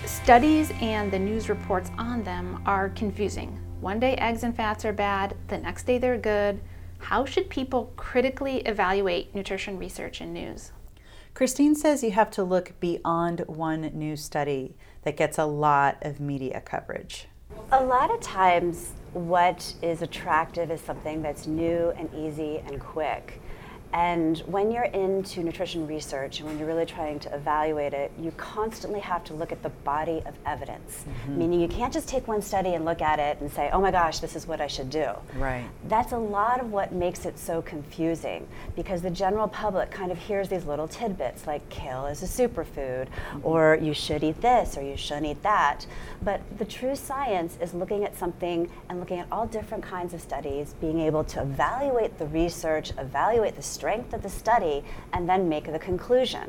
Studies 0.05 0.71
and 0.83 1.11
the 1.11 1.19
news 1.19 1.49
reports 1.49 1.91
on 1.97 2.23
them 2.23 2.63
are 2.67 2.91
confusing. 2.91 3.59
One 3.81 3.99
day 3.99 4.15
eggs 4.17 4.45
and 4.45 4.55
fats 4.55 4.85
are 4.85 4.93
bad, 4.93 5.35
the 5.49 5.57
next 5.57 5.85
day 5.85 5.97
they're 5.97 6.19
good. 6.19 6.61
How 6.99 7.25
should 7.25 7.49
people 7.49 7.91
critically 7.97 8.59
evaluate 8.59 9.35
nutrition 9.35 9.79
research 9.79 10.21
and 10.21 10.35
news? 10.35 10.73
Christine 11.33 11.75
says 11.75 12.05
you 12.05 12.11
have 12.11 12.31
to 12.33 12.45
look 12.45 12.79
beyond 12.79 13.41
one 13.47 13.91
new 13.95 14.17
study 14.17 14.77
that 15.05 15.17
gets 15.17 15.39
a 15.39 15.47
lot 15.47 15.97
of 16.03 16.21
media 16.21 16.61
coverage. 16.61 17.29
A 17.73 17.83
lot 17.83 18.15
of 18.15 18.21
times, 18.21 18.93
what 19.15 19.75
is 19.83 20.03
attractive 20.03 20.71
is 20.71 20.81
something 20.81 21.23
that's 21.23 21.47
new 21.47 21.93
and 21.97 22.09
easy 22.15 22.63
and 22.67 22.79
quick. 22.79 23.42
And 23.93 24.39
when 24.41 24.71
you're 24.71 24.85
into 24.85 25.43
nutrition 25.43 25.87
research 25.87 26.41
and 26.41 26.49
when 26.49 26.59
you're 26.59 26.67
really 26.67 26.87
trying 26.87 27.19
to 27.21 27.35
evaluate 27.35 27.93
it, 27.93 28.11
you 28.19 28.31
constantly 28.33 29.01
have 29.01 29.23
to 29.25 29.35
look 29.35 29.53
at 29.53 29.63
the 29.63 29.69
body 29.69 30.23
of 30.25 30.35
evidence. 30.47 31.05
Mm-hmm. 31.07 31.39
Meaning, 31.39 31.61
you 31.61 31.69
can't 31.69 31.93
just 31.93 32.09
take 32.09 32.27
one 32.27 32.41
study 32.41 32.75
and 32.75 32.85
look 32.85 33.03
at 33.03 33.19
it 33.19 33.41
and 33.41 33.53
say, 33.53 33.69
oh 33.73 33.81
my 33.81 33.91
gosh, 33.91 34.21
this 34.21 34.35
is 34.35 34.47
what 34.47 34.61
I 34.61 34.67
should 34.67 34.89
do. 34.89 35.11
Right. 35.37 35.65
That's 35.89 36.13
a 36.13 36.19
lot 36.19 36.61
of 36.61 36.73
what 36.73 36.93
makes 36.93 37.27
it 37.27 37.39
so 37.39 37.61
confusing 37.61 38.49
because 38.77 39.03
the 39.03 39.11
general 39.11 39.47
public 39.49 39.91
kind 39.91 40.11
of 40.11 40.19
hears 40.19 40.49
these 40.49 40.65
little 40.65 40.89
tidbits 40.89 41.47
like 41.47 41.69
kale 41.69 42.07
is 42.07 42.23
a 42.23 42.27
superfood, 42.27 43.09
mm-hmm. 43.09 43.41
or 43.43 43.79
you 43.81 43.93
should 43.93 44.25
eat 44.25 44.41
this, 44.41 44.79
or 44.79 44.83
you 44.83 44.97
shouldn't 44.97 45.27
eat 45.27 45.43
that. 45.43 45.87
But 46.23 46.41
the 46.59 46.65
true 46.65 46.97
science 46.97 47.59
is 47.61 47.75
looking 47.75 48.05
at 48.05 48.17
something 48.17 48.71
and 48.89 49.01
looking 49.01 49.19
at 49.19 49.27
all 49.31 49.47
different 49.47 49.85
kinds 49.85 50.15
of 50.15 50.21
studies, 50.23 50.75
being 50.81 51.01
able 51.01 51.25
to 51.25 51.43
evaluate 51.43 52.19
the 52.19 52.27
research, 52.27 52.93
evaluate 52.97 53.57
the 53.57 53.63
strength 53.83 54.15
of 54.15 54.23
the 54.23 54.31
study, 54.31 54.85
and 55.13 55.29
then 55.29 55.49
make 55.49 55.65
the 55.65 55.77
conclusion. 55.77 56.49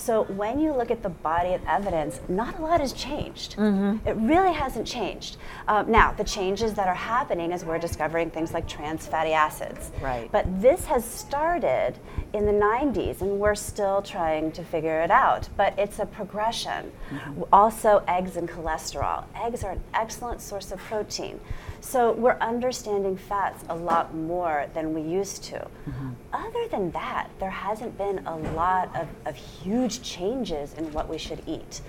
So 0.00 0.24
when 0.24 0.58
you 0.58 0.72
look 0.72 0.90
at 0.90 1.02
the 1.02 1.10
body 1.10 1.52
of 1.52 1.60
evidence, 1.66 2.20
not 2.26 2.58
a 2.58 2.62
lot 2.62 2.80
has 2.80 2.94
changed. 2.94 3.56
Mm-hmm. 3.56 4.08
It 4.08 4.16
really 4.16 4.54
hasn't 4.54 4.86
changed. 4.86 5.36
Um, 5.68 5.90
now, 5.90 6.12
the 6.12 6.24
changes 6.24 6.72
that 6.74 6.88
are 6.88 6.94
happening 6.94 7.52
is 7.52 7.66
we're 7.66 7.78
discovering 7.78 8.30
things 8.30 8.54
like 8.54 8.66
trans 8.66 9.06
fatty 9.06 9.32
acids. 9.32 9.92
Right. 10.00 10.32
But 10.32 10.46
this 10.62 10.86
has 10.86 11.04
started 11.04 11.94
in 12.32 12.46
the 12.46 12.52
90s, 12.52 13.20
and 13.20 13.38
we're 13.38 13.54
still 13.54 14.00
trying 14.00 14.52
to 14.52 14.64
figure 14.64 15.02
it 15.02 15.10
out. 15.10 15.50
But 15.58 15.78
it's 15.78 15.98
a 15.98 16.06
progression. 16.06 16.90
Mm-hmm. 17.10 17.42
Also, 17.52 18.02
eggs 18.08 18.38
and 18.38 18.48
cholesterol. 18.48 19.24
Eggs 19.36 19.62
are 19.64 19.72
an 19.72 19.82
excellent 19.92 20.40
source 20.40 20.72
of 20.72 20.78
protein. 20.78 21.38
So 21.80 22.12
we're 22.12 22.36
understanding 22.40 23.16
fats 23.16 23.64
a 23.68 23.74
lot 23.74 24.14
more 24.14 24.66
than 24.74 24.92
we 24.92 25.00
used 25.00 25.44
to. 25.44 25.58
Mm-hmm. 25.58 26.10
Other 26.32 26.68
than 26.68 26.90
that, 26.92 27.30
there 27.38 27.50
hasn't 27.50 27.96
been 27.96 28.18
a 28.26 28.36
lot 28.36 28.94
of, 28.94 29.08
of 29.24 29.34
huge 29.34 29.89
changes 29.98 30.74
in 30.74 30.92
what 30.92 31.08
we 31.08 31.18
should 31.18 31.42
eat. 31.46 31.80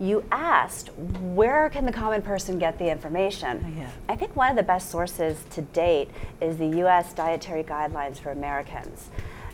You 0.00 0.24
asked, 0.32 0.90
where 0.98 1.70
can 1.70 1.86
the 1.86 1.92
common 1.92 2.20
person 2.20 2.58
get 2.58 2.78
the 2.78 2.90
information? 2.90 3.64
Oh, 3.64 3.78
yeah. 3.78 3.90
I 4.08 4.16
think 4.16 4.34
one 4.34 4.50
of 4.50 4.56
the 4.56 4.62
best 4.62 4.90
sources 4.90 5.44
to 5.50 5.62
date 5.62 6.10
is 6.40 6.56
the 6.56 6.66
US 6.84 7.12
Dietary 7.12 7.62
Guidelines 7.62 8.18
for 8.18 8.32
Americans. 8.32 9.08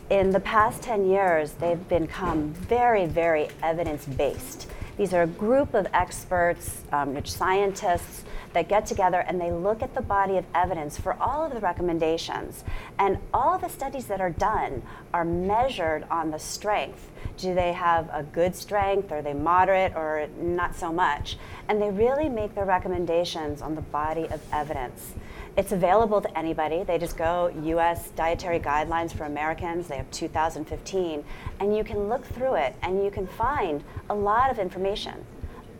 In 0.09 0.31
the 0.31 0.39
past 0.39 0.81
10 0.81 1.07
years, 1.07 1.53
they've 1.53 1.87
become 1.87 2.53
very, 2.53 3.05
very 3.05 3.49
evidence 3.61 4.05
based. 4.05 4.67
These 4.97 5.13
are 5.13 5.23
a 5.23 5.27
group 5.27 5.73
of 5.73 5.87
experts, 5.93 6.83
um, 6.91 7.13
which 7.13 7.31
scientists, 7.31 8.23
that 8.53 8.67
get 8.67 8.85
together 8.85 9.19
and 9.19 9.39
they 9.39 9.51
look 9.51 9.81
at 9.81 9.93
the 9.93 10.01
body 10.01 10.37
of 10.37 10.45
evidence 10.53 10.97
for 10.97 11.13
all 11.21 11.45
of 11.45 11.53
the 11.53 11.59
recommendations. 11.59 12.63
And 12.99 13.17
all 13.33 13.57
the 13.57 13.69
studies 13.69 14.07
that 14.07 14.21
are 14.21 14.29
done 14.29 14.83
are 15.13 15.25
measured 15.25 16.05
on 16.11 16.31
the 16.31 16.39
strength. 16.39 17.09
Do 17.37 17.53
they 17.55 17.73
have 17.73 18.09
a 18.11 18.23
good 18.23 18.55
strength? 18.55 19.11
Are 19.11 19.21
they 19.21 19.33
moderate 19.33 19.95
or 19.95 20.27
not 20.39 20.75
so 20.75 20.91
much? 20.91 21.37
And 21.67 21.81
they 21.81 21.89
really 21.89 22.29
make 22.29 22.53
their 22.55 22.65
recommendations 22.65 23.61
on 23.61 23.75
the 23.75 23.81
body 23.81 24.27
of 24.27 24.41
evidence. 24.51 25.13
It's 25.57 25.73
available 25.73 26.21
to 26.21 26.37
anybody. 26.37 26.83
They 26.83 26.97
just 26.97 27.17
go 27.17 27.51
US 27.63 28.09
Dietary 28.11 28.59
Guidelines 28.59 29.11
for 29.11 29.25
Americans. 29.25 29.87
They 29.87 29.97
have 29.97 30.09
2015. 30.11 31.23
And 31.59 31.75
you 31.75 31.83
can 31.83 32.07
look 32.07 32.25
through 32.25 32.55
it 32.55 32.75
and 32.81 33.03
you 33.03 33.11
can 33.11 33.27
find 33.27 33.83
a 34.09 34.15
lot 34.15 34.49
of 34.49 34.59
information. 34.59 35.25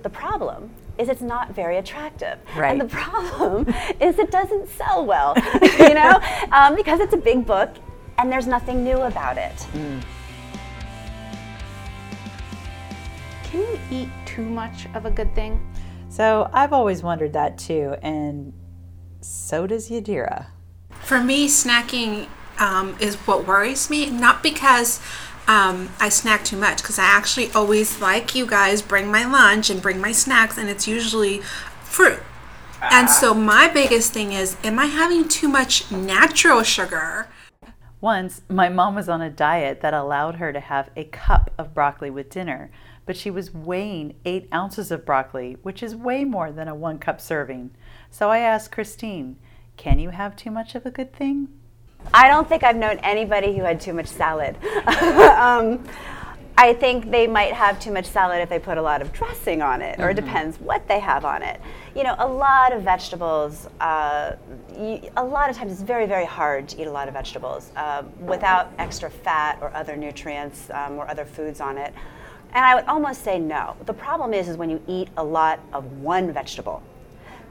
The 0.04 0.10
problem 0.10 0.72
is 0.98 1.08
it's 1.08 1.22
not 1.22 1.56
very 1.56 1.78
attractive. 1.78 2.38
Right. 2.56 2.72
And 2.72 2.82
the 2.82 2.94
problem 2.94 3.74
is 4.02 4.20
it 4.20 4.30
doesn't 4.30 4.68
sell 4.68 5.06
well, 5.06 5.36
you 5.62 5.94
know, 5.94 6.20
um, 6.52 6.76
because 6.76 7.00
it's 7.00 7.14
a 7.14 7.18
big 7.18 7.46
book 7.46 7.70
and 8.18 8.32
there's 8.32 8.48
nothing 8.48 8.84
new 8.84 8.98
about 9.02 9.38
it. 9.38 9.68
Can 13.44 13.60
you 13.62 13.80
eat 13.90 14.10
too 14.26 14.46
much 14.46 14.88
of 14.94 15.06
a 15.06 15.12
good 15.12 15.34
thing? 15.34 15.66
So 16.10 16.50
I've 16.52 16.74
always 16.74 17.04
wondered 17.04 17.34
that 17.34 17.58
too, 17.58 17.96
and 18.02 18.54
so 19.22 19.68
does 19.68 19.90
Yadira. 19.90 20.48
For 21.00 21.22
me, 21.22 21.48
snacking 21.48 22.28
um, 22.60 22.96
is 23.00 23.16
what 23.28 23.48
worries 23.48 23.90
me, 23.90 24.10
not 24.10 24.44
because 24.44 25.00
um, 25.48 25.90
I 26.00 26.10
snack 26.10 26.46
too 26.46 26.58
much, 26.58 26.78
because 26.82 27.00
I 27.00 27.06
actually 27.06 27.52
always, 27.52 28.00
like 28.00 28.36
you 28.36 28.46
guys, 28.46 28.82
bring 28.82 29.12
my 29.12 29.26
lunch 29.26 29.70
and 29.70 29.82
bring 29.82 30.00
my 30.00 30.12
snacks, 30.12 30.58
and 30.58 30.70
it's 30.70 30.88
usually 30.88 31.40
fruit. 31.84 32.22
And 32.82 33.10
so 33.10 33.34
my 33.34 33.68
biggest 33.68 34.12
thing 34.12 34.32
is, 34.32 34.58
am 34.64 34.80
I 34.80 34.86
having 34.86 35.28
too 35.28 35.48
much 35.48 35.92
natural 35.92 36.64
sugar? 36.64 37.28
Once, 38.00 38.42
my 38.50 38.70
mom 38.70 38.96
was 38.96 39.08
on 39.08 39.22
a 39.22 39.30
diet 39.30 39.82
that 39.82 39.94
allowed 39.94 40.36
her 40.36 40.52
to 40.52 40.60
have 40.60 40.90
a 40.96 41.04
cup 41.04 41.52
of 41.60 41.76
broccoli 41.76 42.10
with 42.10 42.32
dinner, 42.32 42.72
but 43.06 43.16
she 43.16 43.30
was 43.30 43.54
weighing 43.54 44.16
eight 44.26 44.48
ounces 44.52 44.90
of 44.90 45.06
broccoli, 45.06 45.58
which 45.62 45.84
is 45.84 45.96
way 45.96 46.24
more 46.24 46.52
than 46.52 46.68
a 46.68 46.74
one 46.74 46.98
cup 46.98 47.22
serving. 47.22 47.70
So 48.14 48.30
I 48.30 48.40
asked 48.40 48.74
Christine, 48.74 49.38
can 49.78 49.98
you 49.98 50.10
have 50.10 50.36
too 50.36 50.52
much 50.52 50.76
of 50.76 50.86
a 50.86 50.92
good 50.92 51.14
thing? 51.14 51.48
I 52.14 52.28
don't 52.28 52.48
think 52.48 52.62
I've 52.62 52.76
known 52.76 52.98
anybody 53.00 53.56
who 53.56 53.64
had 53.64 53.80
too 53.80 53.94
much 53.94 54.08
salad. 54.08 54.58
um, 55.38 55.82
I 56.58 56.74
think 56.74 57.10
they 57.10 57.26
might 57.26 57.54
have 57.54 57.80
too 57.80 57.92
much 57.92 58.06
salad 58.06 58.42
if 58.42 58.50
they 58.50 58.60
put 58.60 58.78
a 58.78 58.82
lot 58.82 59.02
of 59.02 59.14
dressing 59.14 59.62
on 59.62 59.82
it, 59.82 59.98
or 60.00 60.10
it 60.10 60.16
depends 60.16 60.60
what 60.60 60.86
they 60.90 61.00
have 61.00 61.24
on 61.24 61.42
it. 61.42 61.62
You 61.96 62.04
know, 62.04 62.16
a 62.20 62.28
lot 62.28 62.74
of 62.74 62.84
vegetables, 62.84 63.68
uh, 63.80 64.36
y 64.70 65.10
a 65.16 65.24
lot 65.24 65.50
of 65.50 65.56
times 65.56 65.72
it's 65.72 65.82
very, 65.82 66.06
very 66.06 66.26
hard 66.26 66.68
to 66.70 66.82
eat 66.82 66.88
a 66.88 66.92
lot 66.92 67.08
of 67.08 67.14
vegetables 67.14 67.72
uh, 67.78 68.04
without 68.20 68.74
extra 68.78 69.10
fat 69.10 69.58
or 69.62 69.74
other 69.74 69.96
nutrients 69.96 70.70
um, 70.72 70.98
or 70.98 71.10
other 71.10 71.26
foods 71.26 71.62
on 71.62 71.78
it. 71.78 71.94
And 72.54 72.66
I 72.66 72.76
would 72.76 72.86
almost 72.86 73.24
say 73.24 73.40
no. 73.40 73.78
The 73.86 73.94
problem 73.94 74.34
is, 74.34 74.50
is 74.50 74.58
when 74.58 74.70
you 74.70 74.82
eat 74.86 75.08
a 75.16 75.24
lot 75.24 75.62
of 75.72 75.90
one 76.02 76.34
vegetable, 76.34 76.84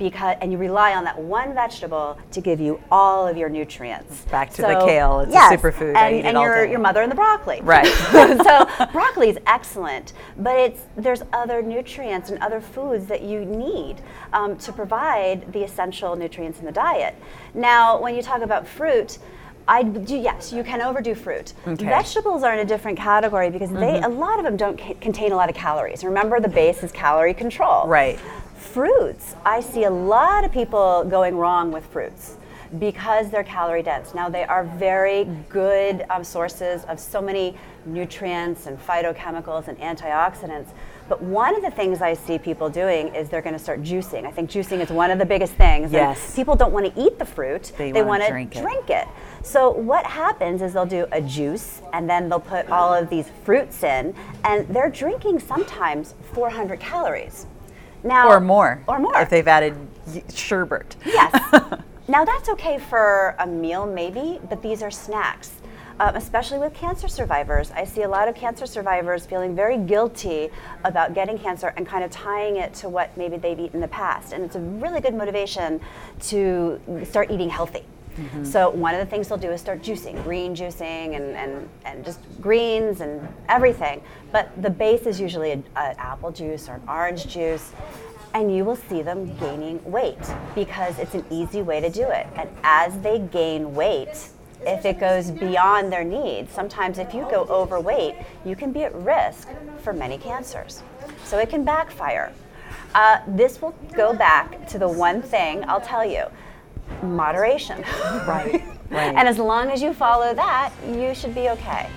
because 0.01 0.37
and 0.41 0.51
you 0.51 0.59
rely 0.59 0.95
on 0.95 1.05
that 1.05 1.17
one 1.17 1.55
vegetable 1.55 2.19
to 2.33 2.41
give 2.41 2.59
you 2.59 2.83
all 2.91 3.29
of 3.29 3.37
your 3.37 3.49
nutrients. 3.49 4.23
Back 4.23 4.51
to 4.55 4.63
the 4.63 4.83
kale, 4.85 5.21
it's 5.21 5.31
a 5.31 5.35
yes, 5.35 5.61
superfood, 5.61 5.95
I 5.95 6.09
And, 6.09 6.27
and 6.29 6.37
all 6.37 6.45
your 6.45 6.65
your 6.65 6.81
mother 6.81 7.03
and 7.03 7.13
the 7.13 7.17
broccoli. 7.17 7.61
Right. 7.63 7.87
so 7.87 8.87
broccoli 8.93 9.29
is 9.29 9.39
excellent, 9.47 10.15
but 10.39 10.59
it's 10.59 10.81
there's 10.97 11.23
other 11.33 11.63
nutrients 11.63 12.31
and 12.31 12.43
other 12.43 12.61
foods 12.61 13.07
that 13.07 13.23
you 13.23 13.45
need 13.45 13.97
um, 14.33 14.57
to 14.57 14.73
provide 14.73 15.53
the 15.53 15.63
essential 15.63 16.17
nutrients 16.17 16.59
in 16.59 16.65
the 16.65 16.73
diet. 16.73 17.15
Now, 17.55 18.01
when 18.01 18.17
you 18.17 18.23
talk 18.23 18.43
about 18.43 18.67
fruit. 18.67 19.19
I 19.69 19.85
do 19.85 20.17
yes, 20.17 20.53
you 20.53 20.65
can 20.65 20.81
overdo 20.81 21.15
fruit. 21.15 21.53
Okay. 21.65 21.85
Vegetables 21.85 22.43
are 22.43 22.53
in 22.55 22.59
a 22.59 22.65
different 22.65 22.99
category 22.99 23.51
because 23.51 23.71
they 23.71 24.01
a 24.01 24.09
lot 24.09 24.41
of 24.41 24.45
them 24.45 24.57
don't 24.57 24.81
c- 24.81 24.97
contain 25.01 25.31
a 25.31 25.37
lot 25.37 25.49
of 25.49 25.55
calories. 25.55 26.03
Remember, 26.03 26.41
the 26.41 26.49
base 26.49 26.83
is 26.83 26.91
calorie 26.91 27.35
control. 27.35 27.87
Right. 27.87 28.19
Fruits, 28.73 29.35
I 29.45 29.61
see 29.61 29.83
a 29.83 29.91
lot 29.91 30.45
of 30.45 30.53
people 30.53 31.05
going 31.05 31.37
wrong 31.37 31.73
with 31.73 31.85
fruits 31.87 32.37
because 32.79 33.29
they're 33.29 33.43
calorie 33.43 33.83
dense. 33.83 34.15
Now, 34.15 34.29
they 34.29 34.45
are 34.45 34.63
very 34.63 35.25
good 35.49 36.05
um, 36.09 36.23
sources 36.23 36.85
of 36.85 37.01
so 37.01 37.21
many 37.21 37.57
nutrients 37.85 38.67
and 38.67 38.79
phytochemicals 38.79 39.67
and 39.67 39.77
antioxidants. 39.81 40.69
But 41.09 41.21
one 41.21 41.57
of 41.57 41.63
the 41.63 41.71
things 41.73 42.01
I 42.01 42.15
see 42.15 42.39
people 42.39 42.71
doing 42.71 43.13
is 43.13 43.29
they're 43.29 43.43
going 43.43 43.55
to 43.57 43.59
start 43.59 43.83
juicing. 43.83 44.25
I 44.25 44.31
think 44.31 44.49
juicing 44.49 44.79
is 44.79 44.91
one 44.91 45.11
of 45.11 45.19
the 45.19 45.27
biggest 45.27 45.55
things. 45.55 45.87
And 45.87 45.95
Yes. 45.95 46.37
people 46.37 46.55
don't 46.55 46.73
want 46.73 46.95
to 46.95 47.01
eat 47.03 47.19
the 47.19 47.27
fruit, 47.27 47.73
They 47.77 47.91
they 47.91 48.05
want 48.05 48.23
to 48.23 48.29
drink 48.29 48.55
it. 48.55 48.63
drink 48.63 48.89
it. 48.89 49.09
So 49.43 49.71
what 49.73 50.07
happens 50.07 50.63
is 50.63 50.75
they'll 50.75 50.87
do 50.87 51.07
a 51.11 51.21
juice 51.21 51.83
and 51.93 52.09
then 52.09 52.29
they'll 52.29 52.39
put 52.39 52.71
all 52.71 52.95
of 52.95 53.11
these 53.11 53.29
fruits 53.45 53.83
in 53.83 54.15
and 54.45 54.69
they're 54.69 54.91
drinking 54.91 55.41
sometimes 55.41 56.15
400 56.35 56.79
calories. 56.79 57.47
Now 58.03 58.29
Or 58.29 58.41
more. 58.41 58.83
Or 58.87 58.99
more. 58.99 59.19
If 59.21 59.31
they've 59.31 59.47
added 59.47 59.77
sherbet. 60.33 60.97
Yes. 61.05 61.33
now 62.09 62.25
that's 62.25 62.49
okay 62.51 62.79
for 62.79 63.35
a 63.39 63.47
meal, 63.47 63.87
maybe, 63.87 64.41
but 64.49 64.63
these 64.63 64.83
are 64.83 64.91
snacks. 64.91 65.53
Um, 66.01 66.17
especially 66.17 66.59
with 66.59 66.73
cancer 66.73 67.09
survivors, 67.09 67.71
I 67.73 67.85
see 67.85 68.05
a 68.05 68.09
lot 68.09 68.27
of 68.27 68.35
cancer 68.35 68.65
survivors 68.65 69.27
feeling 69.27 69.55
very 69.55 69.77
guilty 69.77 70.49
about 70.85 71.13
getting 71.13 71.39
cancer 71.39 71.75
and 71.77 71.87
kind 71.87 72.03
of 72.03 72.11
tying 72.11 72.57
it 72.57 72.73
to 72.77 72.89
what 72.89 73.15
maybe 73.19 73.37
they've 73.37 73.61
eaten 73.61 73.75
in 73.75 73.81
the 73.81 73.89
past. 73.89 74.33
And 74.33 74.43
it's 74.43 74.57
a 74.57 74.61
really 74.61 75.03
good 75.03 75.15
motivation 75.15 75.79
to 76.29 76.81
start 77.05 77.31
eating 77.31 77.51
healthy. 77.51 77.85
So 78.43 78.71
one 78.71 78.95
of 78.95 79.01
the 79.01 79.07
things 79.07 79.29
they'll 79.29 79.39
do 79.39 79.51
is 79.51 79.61
start 79.61 79.83
juicing, 79.83 80.23
green 80.25 80.55
juicing, 80.55 81.17
and, 81.17 81.37
and, 81.37 81.69
and 81.85 82.05
just 82.05 82.21
greens 82.41 83.01
and 83.01 83.27
everything. 83.49 84.03
But 84.33 84.51
the 84.61 84.71
base 84.71 85.07
is 85.07 85.21
usually 85.21 85.53
an 85.53 85.65
apple 85.77 86.31
juice 86.31 86.69
or 86.69 86.75
an 86.75 86.83
orange 86.89 87.27
juice 87.27 87.73
and 88.35 88.55
you 88.55 88.65
will 88.65 88.77
see 88.77 89.03
them 89.03 89.37
gaining 89.39 89.83
weight 89.91 90.19
because 90.55 90.99
it's 90.99 91.15
an 91.15 91.25
easy 91.31 91.63
way 91.63 91.81
to 91.81 91.91
do 91.91 92.09
it. 92.09 92.27
And 92.37 92.49
as 92.63 92.97
they 93.01 93.19
gain 93.19 93.75
weight, 93.75 94.29
if 94.63 94.85
it 94.85 95.01
goes 95.01 95.31
beyond 95.31 95.93
their 95.93 96.05
needs, 96.05 96.53
sometimes 96.53 96.99
if 96.99 97.15
you 97.15 97.27
go 97.31 97.45
overweight, 97.45 98.15
you 98.45 98.55
can 98.55 98.73
be 98.73 98.85
at 98.85 98.95
risk 98.95 99.49
for 99.83 99.93
many 99.93 100.19
cancers. 100.19 100.83
So 101.25 101.39
it 101.39 101.49
can 101.49 101.65
backfire. 101.65 102.33
Uh, 102.95 103.21
this 103.27 103.63
will 103.63 103.75
go 103.95 104.13
back 104.13 104.67
to 104.69 104.79
the 104.79 104.89
one 104.89 105.23
thing 105.23 105.65
I'll 105.69 105.81
tell 105.81 106.05
you 106.05 106.25
moderation. 107.03 107.83
Right. 108.27 108.65
Right. 108.91 109.15
And 109.15 109.29
as 109.29 109.39
long 109.39 109.71
as 109.71 109.81
you 109.81 109.95
follow 109.95 110.35
that, 110.35 110.73
you 110.85 111.15
should 111.15 111.33
be 111.33 111.49
okay. 111.51 111.89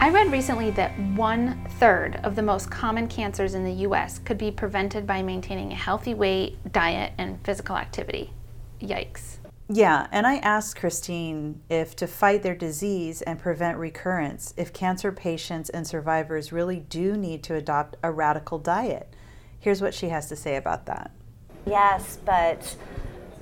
I 0.00 0.10
read 0.10 0.32
recently 0.32 0.72
that 0.72 0.98
one 1.14 1.64
third 1.78 2.20
of 2.24 2.34
the 2.34 2.42
most 2.42 2.70
common 2.70 3.06
cancers 3.06 3.54
in 3.54 3.64
the 3.64 3.86
US 3.86 4.18
could 4.18 4.36
be 4.36 4.50
prevented 4.50 5.06
by 5.06 5.22
maintaining 5.22 5.70
a 5.70 5.76
healthy 5.76 6.12
weight, 6.12 6.58
diet, 6.72 7.12
and 7.18 7.38
physical 7.44 7.76
activity. 7.76 8.32
Yikes. 8.80 9.38
Yeah, 9.68 10.06
and 10.12 10.26
I 10.26 10.36
asked 10.36 10.76
Christine 10.76 11.60
if 11.68 11.96
to 11.96 12.06
fight 12.06 12.42
their 12.42 12.54
disease 12.54 13.22
and 13.22 13.38
prevent 13.38 13.78
recurrence, 13.78 14.54
if 14.56 14.72
cancer 14.72 15.10
patients 15.10 15.70
and 15.70 15.86
survivors 15.86 16.52
really 16.52 16.80
do 16.80 17.16
need 17.16 17.42
to 17.44 17.54
adopt 17.54 17.96
a 18.02 18.12
radical 18.12 18.58
diet. 18.58 19.12
Here's 19.58 19.80
what 19.80 19.94
she 19.94 20.10
has 20.10 20.28
to 20.28 20.36
say 20.36 20.56
about 20.56 20.86
that. 20.86 21.10
Yes, 21.66 22.18
but 22.24 22.76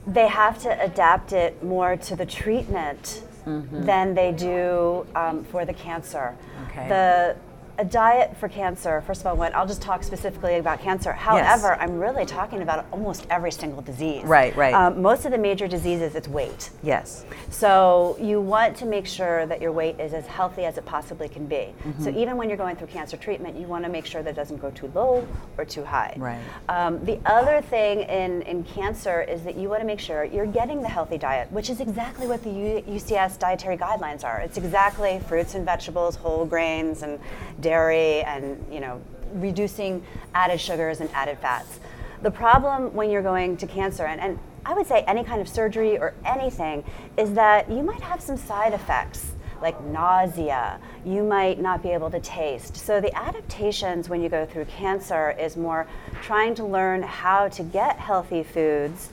they 0.07 0.28
have 0.28 0.59
to 0.62 0.83
adapt 0.83 1.33
it 1.33 1.62
more 1.62 1.97
to 1.97 2.16
the 2.16 2.26
treatment 2.26 3.23
than 3.47 4.14
they 4.14 4.33
do 4.33 5.07
um, 5.14 5.45
for 5.45 5.64
the 5.66 5.75
cancer. 5.75 6.35
Okay. 6.69 6.88
The 6.88 7.37
a 7.78 7.85
diet 7.85 8.37
for 8.37 8.49
cancer, 8.49 9.00
first 9.02 9.21
of 9.21 9.26
all, 9.26 9.37
when 9.37 9.54
I'll 9.54 9.66
just 9.66 9.83
talk 9.83 10.02
specifically 10.04 10.57
about 10.59 10.81
cancer. 10.81 11.12
However, 11.12 11.75
I'm 11.75 11.99
really 11.99 12.25
talking 12.25 12.62
about 12.62 12.87
almost 12.93 13.26
every 13.31 13.50
single 13.50 13.83
disease. 13.83 14.23
Right, 14.25 14.54
right. 14.57 14.73
Um, 14.75 15.02
most 15.02 15.25
of 15.25 15.33
the 15.33 15.38
major 15.38 15.66
diseases, 15.66 16.14
it's 16.14 16.28
weight. 16.28 16.71
Yes. 16.83 17.25
So 17.50 18.16
you 18.21 18.40
want 18.40 18.76
to 18.76 18.87
make 18.87 19.07
sure 19.07 19.47
that 19.47 19.60
your 19.60 19.73
weight 19.73 19.99
is 19.99 20.15
as 20.15 20.26
healthy 20.26 20.65
as 20.65 20.78
it 20.78 20.84
possibly 20.87 21.28
can 21.28 21.47
be. 21.47 21.73
So 22.00 22.10
Mm-hmm. 22.10 22.19
even 22.19 22.37
when 22.37 22.49
you're 22.49 22.58
going 22.58 22.76
through 22.76 22.89
cancer 22.89 23.17
treatment, 23.17 23.56
you 23.56 23.67
want 23.67 23.84
to 23.84 23.91
make 23.91 24.06
sure 24.06 24.23
that 24.23 24.30
it 24.30 24.37
doesn't 24.37 24.60
go 24.60 24.71
too 24.71 24.91
low 24.95 25.26
or 25.58 25.65
too 25.65 25.84
high. 25.84 26.15
Right. 26.17 26.41
Um, 26.69 27.04
the 27.04 27.19
other 27.26 27.60
thing 27.60 28.00
in, 28.02 28.43
in 28.43 28.63
cancer 28.65 29.23
is 29.23 29.43
that 29.45 29.56
you 29.56 29.69
want 29.69 29.80
to 29.80 29.87
make 29.87 30.00
sure 30.00 30.25
you're 30.25 30.47
getting 30.47 30.80
the 30.82 30.89
healthy 30.89 31.19
diet, 31.19 31.50
which 31.50 31.71
is 31.71 31.80
exactly 31.80 32.26
what 32.26 32.43
the 32.45 32.50
U- 32.50 32.82
UCS 32.89 33.39
dietary 33.39 33.76
guidelines 33.76 34.23
are. 34.25 34.41
It's 34.41 34.58
exactly 34.58 35.21
fruits 35.28 35.54
and 35.54 35.65
vegetables, 35.65 36.15
whole 36.17 36.45
grains, 36.45 37.02
and 37.02 37.19
dairy, 37.65 38.23
and 38.23 38.65
you 38.71 38.81
know, 38.81 39.00
reducing 39.35 40.03
added 40.35 40.61
sugars 40.61 41.00
and 41.00 41.11
added 41.13 41.39
fats. 41.39 41.81
The 42.23 42.31
problem 42.31 42.95
when 42.95 43.11
you're 43.11 43.23
going 43.23 43.57
to 43.57 43.67
cancer, 43.67 44.05
and, 44.05 44.21
and 44.21 44.39
I 44.65 44.75
would 44.75 44.87
say 44.87 45.03
any 45.07 45.25
kind 45.25 45.41
of 45.41 45.49
surgery 45.49 45.99
or 45.99 46.15
anything, 46.25 46.85
is 47.19 47.33
that 47.35 47.71
you 47.71 47.83
might 47.83 48.00
have 48.00 48.21
some 48.21 48.37
side 48.37 48.73
effects 48.73 49.33
like 49.61 49.83
nausea, 49.85 50.79
you 51.07 51.23
might 51.23 51.59
not 51.59 51.83
be 51.83 51.91
able 51.91 52.11
to 52.11 52.21
taste. 52.21 52.77
So 52.77 53.00
the 53.00 53.15
adaptations 53.17 54.09
when 54.09 54.23
you 54.23 54.29
go 54.29 54.45
through 54.45 54.67
cancer 54.67 55.31
is 55.31 55.57
more 55.57 55.87
trying 56.23 56.55
to 56.57 56.65
learn 56.65 57.03
how 57.03 57.49
to 57.49 57.63
get 57.63 57.99
healthy 57.99 58.43
foods 58.43 59.09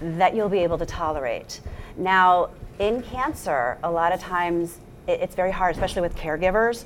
that 0.00 0.34
you'll 0.34 0.48
be 0.48 0.60
able 0.60 0.78
to 0.78 0.86
tolerate. 0.86 1.60
Now, 1.96 2.50
in 2.78 3.02
cancer, 3.02 3.76
a 3.82 3.90
lot 3.90 4.12
of 4.12 4.20
times 4.20 4.78
it's 5.06 5.34
very 5.34 5.50
hard, 5.50 5.74
especially 5.74 6.02
with 6.02 6.16
caregivers. 6.16 6.84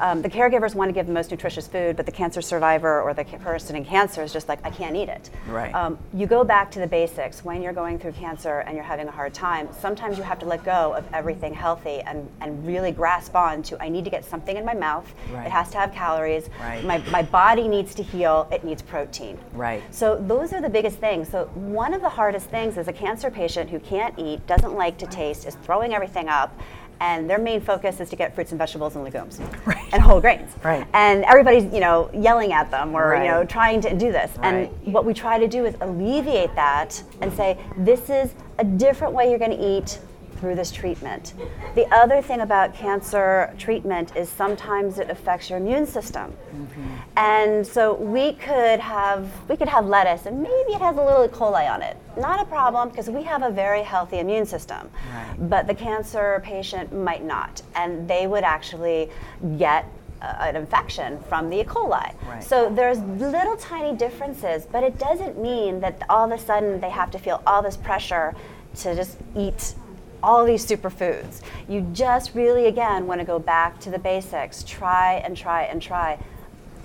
Um, 0.00 0.22
the 0.22 0.28
caregivers 0.28 0.74
want 0.74 0.88
to 0.88 0.92
give 0.92 1.06
the 1.06 1.12
most 1.12 1.30
nutritious 1.30 1.66
food, 1.66 1.96
but 1.96 2.06
the 2.06 2.12
cancer 2.12 2.42
survivor 2.42 3.00
or 3.00 3.14
the 3.14 3.24
person 3.24 3.76
in 3.76 3.84
cancer 3.84 4.22
is 4.22 4.32
just 4.32 4.48
like, 4.48 4.58
I 4.64 4.70
can't 4.70 4.94
eat 4.96 5.08
it. 5.08 5.30
Right. 5.48 5.74
Um, 5.74 5.98
you 6.12 6.26
go 6.26 6.44
back 6.44 6.70
to 6.72 6.80
the 6.80 6.86
basics. 6.86 7.44
When 7.44 7.62
you're 7.62 7.72
going 7.72 7.98
through 7.98 8.12
cancer 8.12 8.60
and 8.60 8.74
you're 8.74 8.84
having 8.84 9.08
a 9.08 9.10
hard 9.10 9.32
time, 9.32 9.68
sometimes 9.78 10.18
you 10.18 10.24
have 10.24 10.38
to 10.40 10.46
let 10.46 10.64
go 10.64 10.94
of 10.94 11.04
everything 11.12 11.54
healthy 11.54 12.00
and, 12.00 12.28
and 12.40 12.66
really 12.66 12.92
grasp 12.92 13.34
on 13.34 13.62
to, 13.64 13.82
I 13.82 13.88
need 13.88 14.04
to 14.04 14.10
get 14.10 14.24
something 14.24 14.56
in 14.56 14.64
my 14.64 14.74
mouth. 14.74 15.12
Right. 15.32 15.46
It 15.46 15.50
has 15.50 15.70
to 15.70 15.78
have 15.78 15.92
calories. 15.92 16.50
Right. 16.60 16.84
My, 16.84 16.98
my 17.10 17.22
body 17.22 17.66
needs 17.68 17.94
to 17.94 18.02
heal. 18.02 18.48
It 18.52 18.64
needs 18.64 18.82
protein. 18.82 19.38
Right. 19.52 19.82
So 19.94 20.16
those 20.16 20.52
are 20.52 20.60
the 20.60 20.68
biggest 20.68 20.98
things. 20.98 21.28
So 21.28 21.46
one 21.54 21.94
of 21.94 22.02
the 22.02 22.08
hardest 22.08 22.48
things 22.50 22.76
is 22.76 22.88
a 22.88 22.92
cancer 22.92 23.30
patient 23.30 23.70
who 23.70 23.78
can't 23.80 24.18
eat, 24.18 24.46
doesn't 24.46 24.74
like 24.74 24.98
to 24.98 25.06
taste, 25.06 25.46
is 25.46 25.54
throwing 25.56 25.94
everything 25.94 26.28
up, 26.28 26.58
and 27.00 27.28
their 27.28 27.38
main 27.38 27.60
focus 27.60 28.00
is 28.00 28.08
to 28.10 28.16
get 28.16 28.34
fruits 28.34 28.52
and 28.52 28.58
vegetables 28.58 28.94
and 28.94 29.04
legumes 29.04 29.40
Right. 29.64 29.84
and 29.92 30.02
whole 30.02 30.20
grains. 30.20 30.50
Right. 30.64 30.86
And 30.94 31.24
everybody's, 31.24 31.64
you 31.72 31.80
know, 31.80 32.10
yelling 32.14 32.52
at 32.52 32.70
them 32.70 32.94
or 32.94 33.16
you 33.16 33.28
know 33.28 33.44
trying 33.44 33.80
to 33.82 33.94
do 33.96 34.12
this. 34.12 34.30
Right. 34.38 34.70
And 34.84 34.92
what 34.94 35.04
we 35.04 35.12
try 35.14 35.38
to 35.38 35.48
do 35.48 35.64
is 35.64 35.74
alleviate 35.80 36.54
that 36.54 37.02
and 37.20 37.32
say 37.32 37.58
this 37.78 38.08
is 38.10 38.34
a 38.58 38.64
different 38.64 39.12
way 39.14 39.28
you're 39.30 39.38
going 39.38 39.50
to 39.56 39.62
eat 39.78 39.98
through 40.36 40.54
this 40.54 40.70
treatment. 40.70 41.34
The 41.74 41.86
other 41.94 42.22
thing 42.22 42.40
about 42.40 42.74
cancer 42.74 43.54
treatment 43.58 44.16
is 44.16 44.28
sometimes 44.28 44.98
it 44.98 45.10
affects 45.10 45.50
your 45.50 45.58
immune 45.58 45.86
system. 45.86 46.32
Mm-hmm. 46.32 46.94
And 47.16 47.66
so 47.66 47.94
we 47.94 48.34
could 48.34 48.80
have 48.80 49.28
we 49.48 49.56
could 49.56 49.68
have 49.68 49.86
lettuce 49.86 50.26
and 50.26 50.42
maybe 50.42 50.72
it 50.72 50.80
has 50.80 50.96
a 50.96 51.02
little 51.02 51.24
E. 51.24 51.28
coli 51.28 51.70
on 51.70 51.82
it. 51.82 51.96
Not 52.16 52.40
a 52.40 52.44
problem 52.44 52.88
because 52.88 53.08
we 53.08 53.22
have 53.22 53.42
a 53.42 53.50
very 53.50 53.82
healthy 53.82 54.18
immune 54.18 54.46
system. 54.46 54.90
Right. 55.12 55.48
But 55.48 55.66
the 55.66 55.74
cancer 55.74 56.40
patient 56.44 56.92
might 56.92 57.24
not 57.24 57.62
and 57.74 58.08
they 58.08 58.26
would 58.26 58.44
actually 58.44 59.10
get 59.58 59.86
an 60.22 60.56
infection 60.56 61.18
from 61.28 61.50
the 61.50 61.60
E. 61.60 61.64
coli. 61.64 62.14
Right. 62.26 62.42
So 62.42 62.70
there's 62.70 62.98
little 63.00 63.56
tiny 63.56 63.96
differences, 63.96 64.66
but 64.66 64.82
it 64.82 64.98
doesn't 64.98 65.40
mean 65.40 65.80
that 65.80 66.02
all 66.08 66.30
of 66.30 66.38
a 66.38 66.42
sudden 66.42 66.80
they 66.80 66.90
have 66.90 67.10
to 67.12 67.18
feel 67.18 67.42
all 67.46 67.62
this 67.62 67.76
pressure 67.76 68.34
to 68.76 68.94
just 68.94 69.18
eat 69.36 69.74
all 70.22 70.44
these 70.44 70.66
superfoods. 70.66 71.42
You 71.68 71.82
just 71.92 72.34
really, 72.34 72.66
again, 72.66 73.06
want 73.06 73.20
to 73.20 73.26
go 73.26 73.38
back 73.38 73.80
to 73.80 73.90
the 73.90 73.98
basics. 73.98 74.62
Try 74.62 75.14
and 75.24 75.36
try 75.36 75.64
and 75.64 75.80
try 75.80 76.18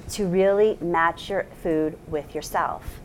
to 0.09 0.27
really 0.27 0.77
match 0.81 1.29
your 1.29 1.45
food 1.63 1.97
with 2.07 2.35
yourself. 2.35 2.99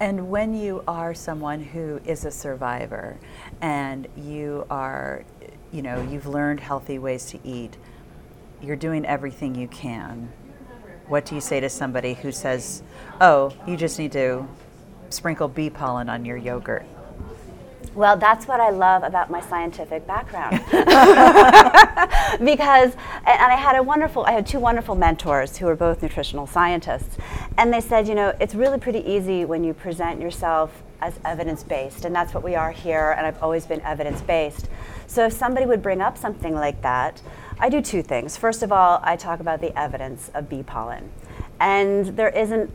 And 0.00 0.30
when 0.30 0.54
you 0.54 0.82
are 0.86 1.14
someone 1.14 1.62
who 1.62 2.00
is 2.04 2.24
a 2.24 2.30
survivor 2.30 3.16
and 3.60 4.06
you 4.16 4.66
are, 4.70 5.24
you 5.72 5.82
know, 5.82 6.00
you've 6.02 6.26
learned 6.26 6.60
healthy 6.60 6.98
ways 6.98 7.26
to 7.26 7.38
eat, 7.44 7.76
you're 8.62 8.76
doing 8.76 9.04
everything 9.04 9.54
you 9.54 9.68
can. 9.68 10.32
What 11.06 11.24
do 11.24 11.34
you 11.34 11.40
say 11.40 11.60
to 11.60 11.68
somebody 11.68 12.14
who 12.14 12.32
says, 12.32 12.82
"Oh, 13.20 13.52
you 13.66 13.76
just 13.76 13.98
need 13.98 14.12
to 14.12 14.46
sprinkle 15.10 15.48
bee 15.48 15.70
pollen 15.70 16.08
on 16.08 16.24
your 16.24 16.36
yogurt"? 16.36 16.84
Well, 17.94 18.16
that's 18.16 18.46
what 18.46 18.60
I 18.60 18.70
love 18.70 19.02
about 19.02 19.30
my 19.30 19.40
scientific 19.40 20.06
background. 20.06 20.60
because, 22.44 22.94
and 23.26 23.52
I 23.52 23.56
had 23.56 23.76
a 23.76 23.82
wonderful, 23.82 24.24
I 24.24 24.32
had 24.32 24.46
two 24.46 24.60
wonderful 24.60 24.94
mentors 24.94 25.56
who 25.56 25.66
were 25.66 25.76
both 25.76 26.02
nutritional 26.02 26.46
scientists. 26.46 27.16
And 27.56 27.72
they 27.72 27.80
said, 27.80 28.06
you 28.06 28.14
know, 28.14 28.34
it's 28.40 28.54
really 28.54 28.78
pretty 28.78 29.00
easy 29.00 29.44
when 29.44 29.64
you 29.64 29.74
present 29.74 30.20
yourself 30.20 30.82
as 31.00 31.18
evidence 31.24 31.62
based. 31.62 32.04
And 32.04 32.14
that's 32.14 32.34
what 32.34 32.42
we 32.42 32.54
are 32.54 32.72
here. 32.72 33.14
And 33.16 33.26
I've 33.26 33.42
always 33.42 33.66
been 33.66 33.80
evidence 33.82 34.20
based. 34.20 34.68
So 35.06 35.26
if 35.26 35.32
somebody 35.32 35.66
would 35.66 35.82
bring 35.82 36.00
up 36.00 36.18
something 36.18 36.54
like 36.54 36.82
that, 36.82 37.22
I 37.58 37.68
do 37.68 37.80
two 37.80 38.02
things. 38.02 38.36
First 38.36 38.62
of 38.62 38.70
all, 38.70 39.00
I 39.02 39.16
talk 39.16 39.40
about 39.40 39.60
the 39.60 39.76
evidence 39.78 40.30
of 40.34 40.48
bee 40.48 40.62
pollen. 40.62 41.10
And 41.58 42.06
there 42.16 42.28
isn't 42.28 42.70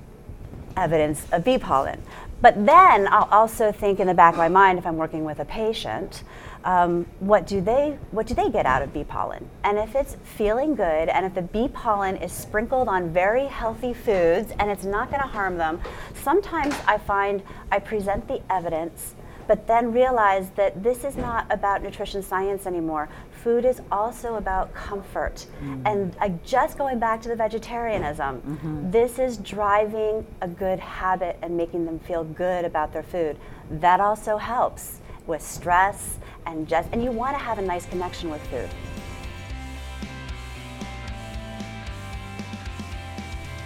evidence 0.75 1.25
of 1.31 1.43
bee 1.43 1.57
pollen. 1.57 2.01
But 2.43 2.65
then 2.65 3.07
I'll 3.07 3.29
also 3.31 3.71
think 3.71 4.01
in 4.01 4.07
the 4.07 4.13
back 4.13 4.33
of 4.33 4.37
my 4.37 4.49
mind 4.49 4.77
if 4.77 4.85
I'm 4.85 4.97
working 4.97 5.23
with 5.23 5.39
a 5.39 5.45
patient, 5.45 6.23
um, 6.65 7.05
what 7.21 7.47
do 7.47 7.61
they 7.61 7.97
what 8.11 8.27
do 8.27 8.33
they 8.33 8.49
get 8.49 8.65
out 8.65 8.81
of 8.81 8.91
bee 8.91 9.05
pollen? 9.05 9.49
And 9.63 9.77
if 9.77 9.95
it's 9.95 10.17
feeling 10.25 10.75
good, 10.75 11.07
and 11.07 11.25
if 11.25 11.33
the 11.33 11.41
bee 11.41 11.69
pollen 11.69 12.17
is 12.17 12.33
sprinkled 12.33 12.89
on 12.89 13.13
very 13.13 13.45
healthy 13.45 13.93
foods 13.93 14.51
and 14.59 14.69
it's 14.69 14.83
not 14.83 15.09
going 15.09 15.21
to 15.21 15.27
harm 15.27 15.55
them, 15.55 15.79
sometimes 16.21 16.75
I 16.85 16.97
find 16.97 17.43
I 17.71 17.79
present 17.79 18.27
the 18.27 18.41
evidence 18.51 19.15
but 19.47 19.67
then 19.67 19.91
realize 19.91 20.49
that 20.51 20.83
this 20.83 21.03
is 21.03 21.17
not 21.17 21.51
about 21.51 21.83
nutrition 21.83 22.23
science 22.23 22.65
anymore. 22.65 23.09
Food 23.31 23.65
is 23.65 23.81
also 23.91 24.35
about 24.35 24.73
comfort. 24.73 25.45
Mm. 25.61 25.81
And 25.85 26.15
uh, 26.21 26.29
just 26.45 26.77
going 26.77 26.97
back 26.99 27.21
to 27.23 27.29
the 27.29 27.35
vegetarianism, 27.35 28.41
mm-hmm. 28.41 28.91
this 28.91 29.19
is 29.19 29.35
driving 29.37 30.25
a 30.41 30.47
good 30.47 30.79
habit 30.79 31.37
and 31.41 31.57
making 31.57 31.85
them 31.85 31.99
feel 31.99 32.23
good 32.23 32.63
about 32.65 32.93
their 32.93 33.03
food. 33.03 33.37
That 33.69 33.99
also 33.99 34.37
helps 34.37 35.01
with 35.27 35.41
stress 35.41 36.17
and 36.45 36.65
just, 36.67 36.89
and 36.91 37.03
you 37.03 37.11
want 37.11 37.37
to 37.37 37.43
have 37.43 37.59
a 37.59 37.61
nice 37.61 37.85
connection 37.85 38.29
with 38.29 38.41
food. 38.47 38.69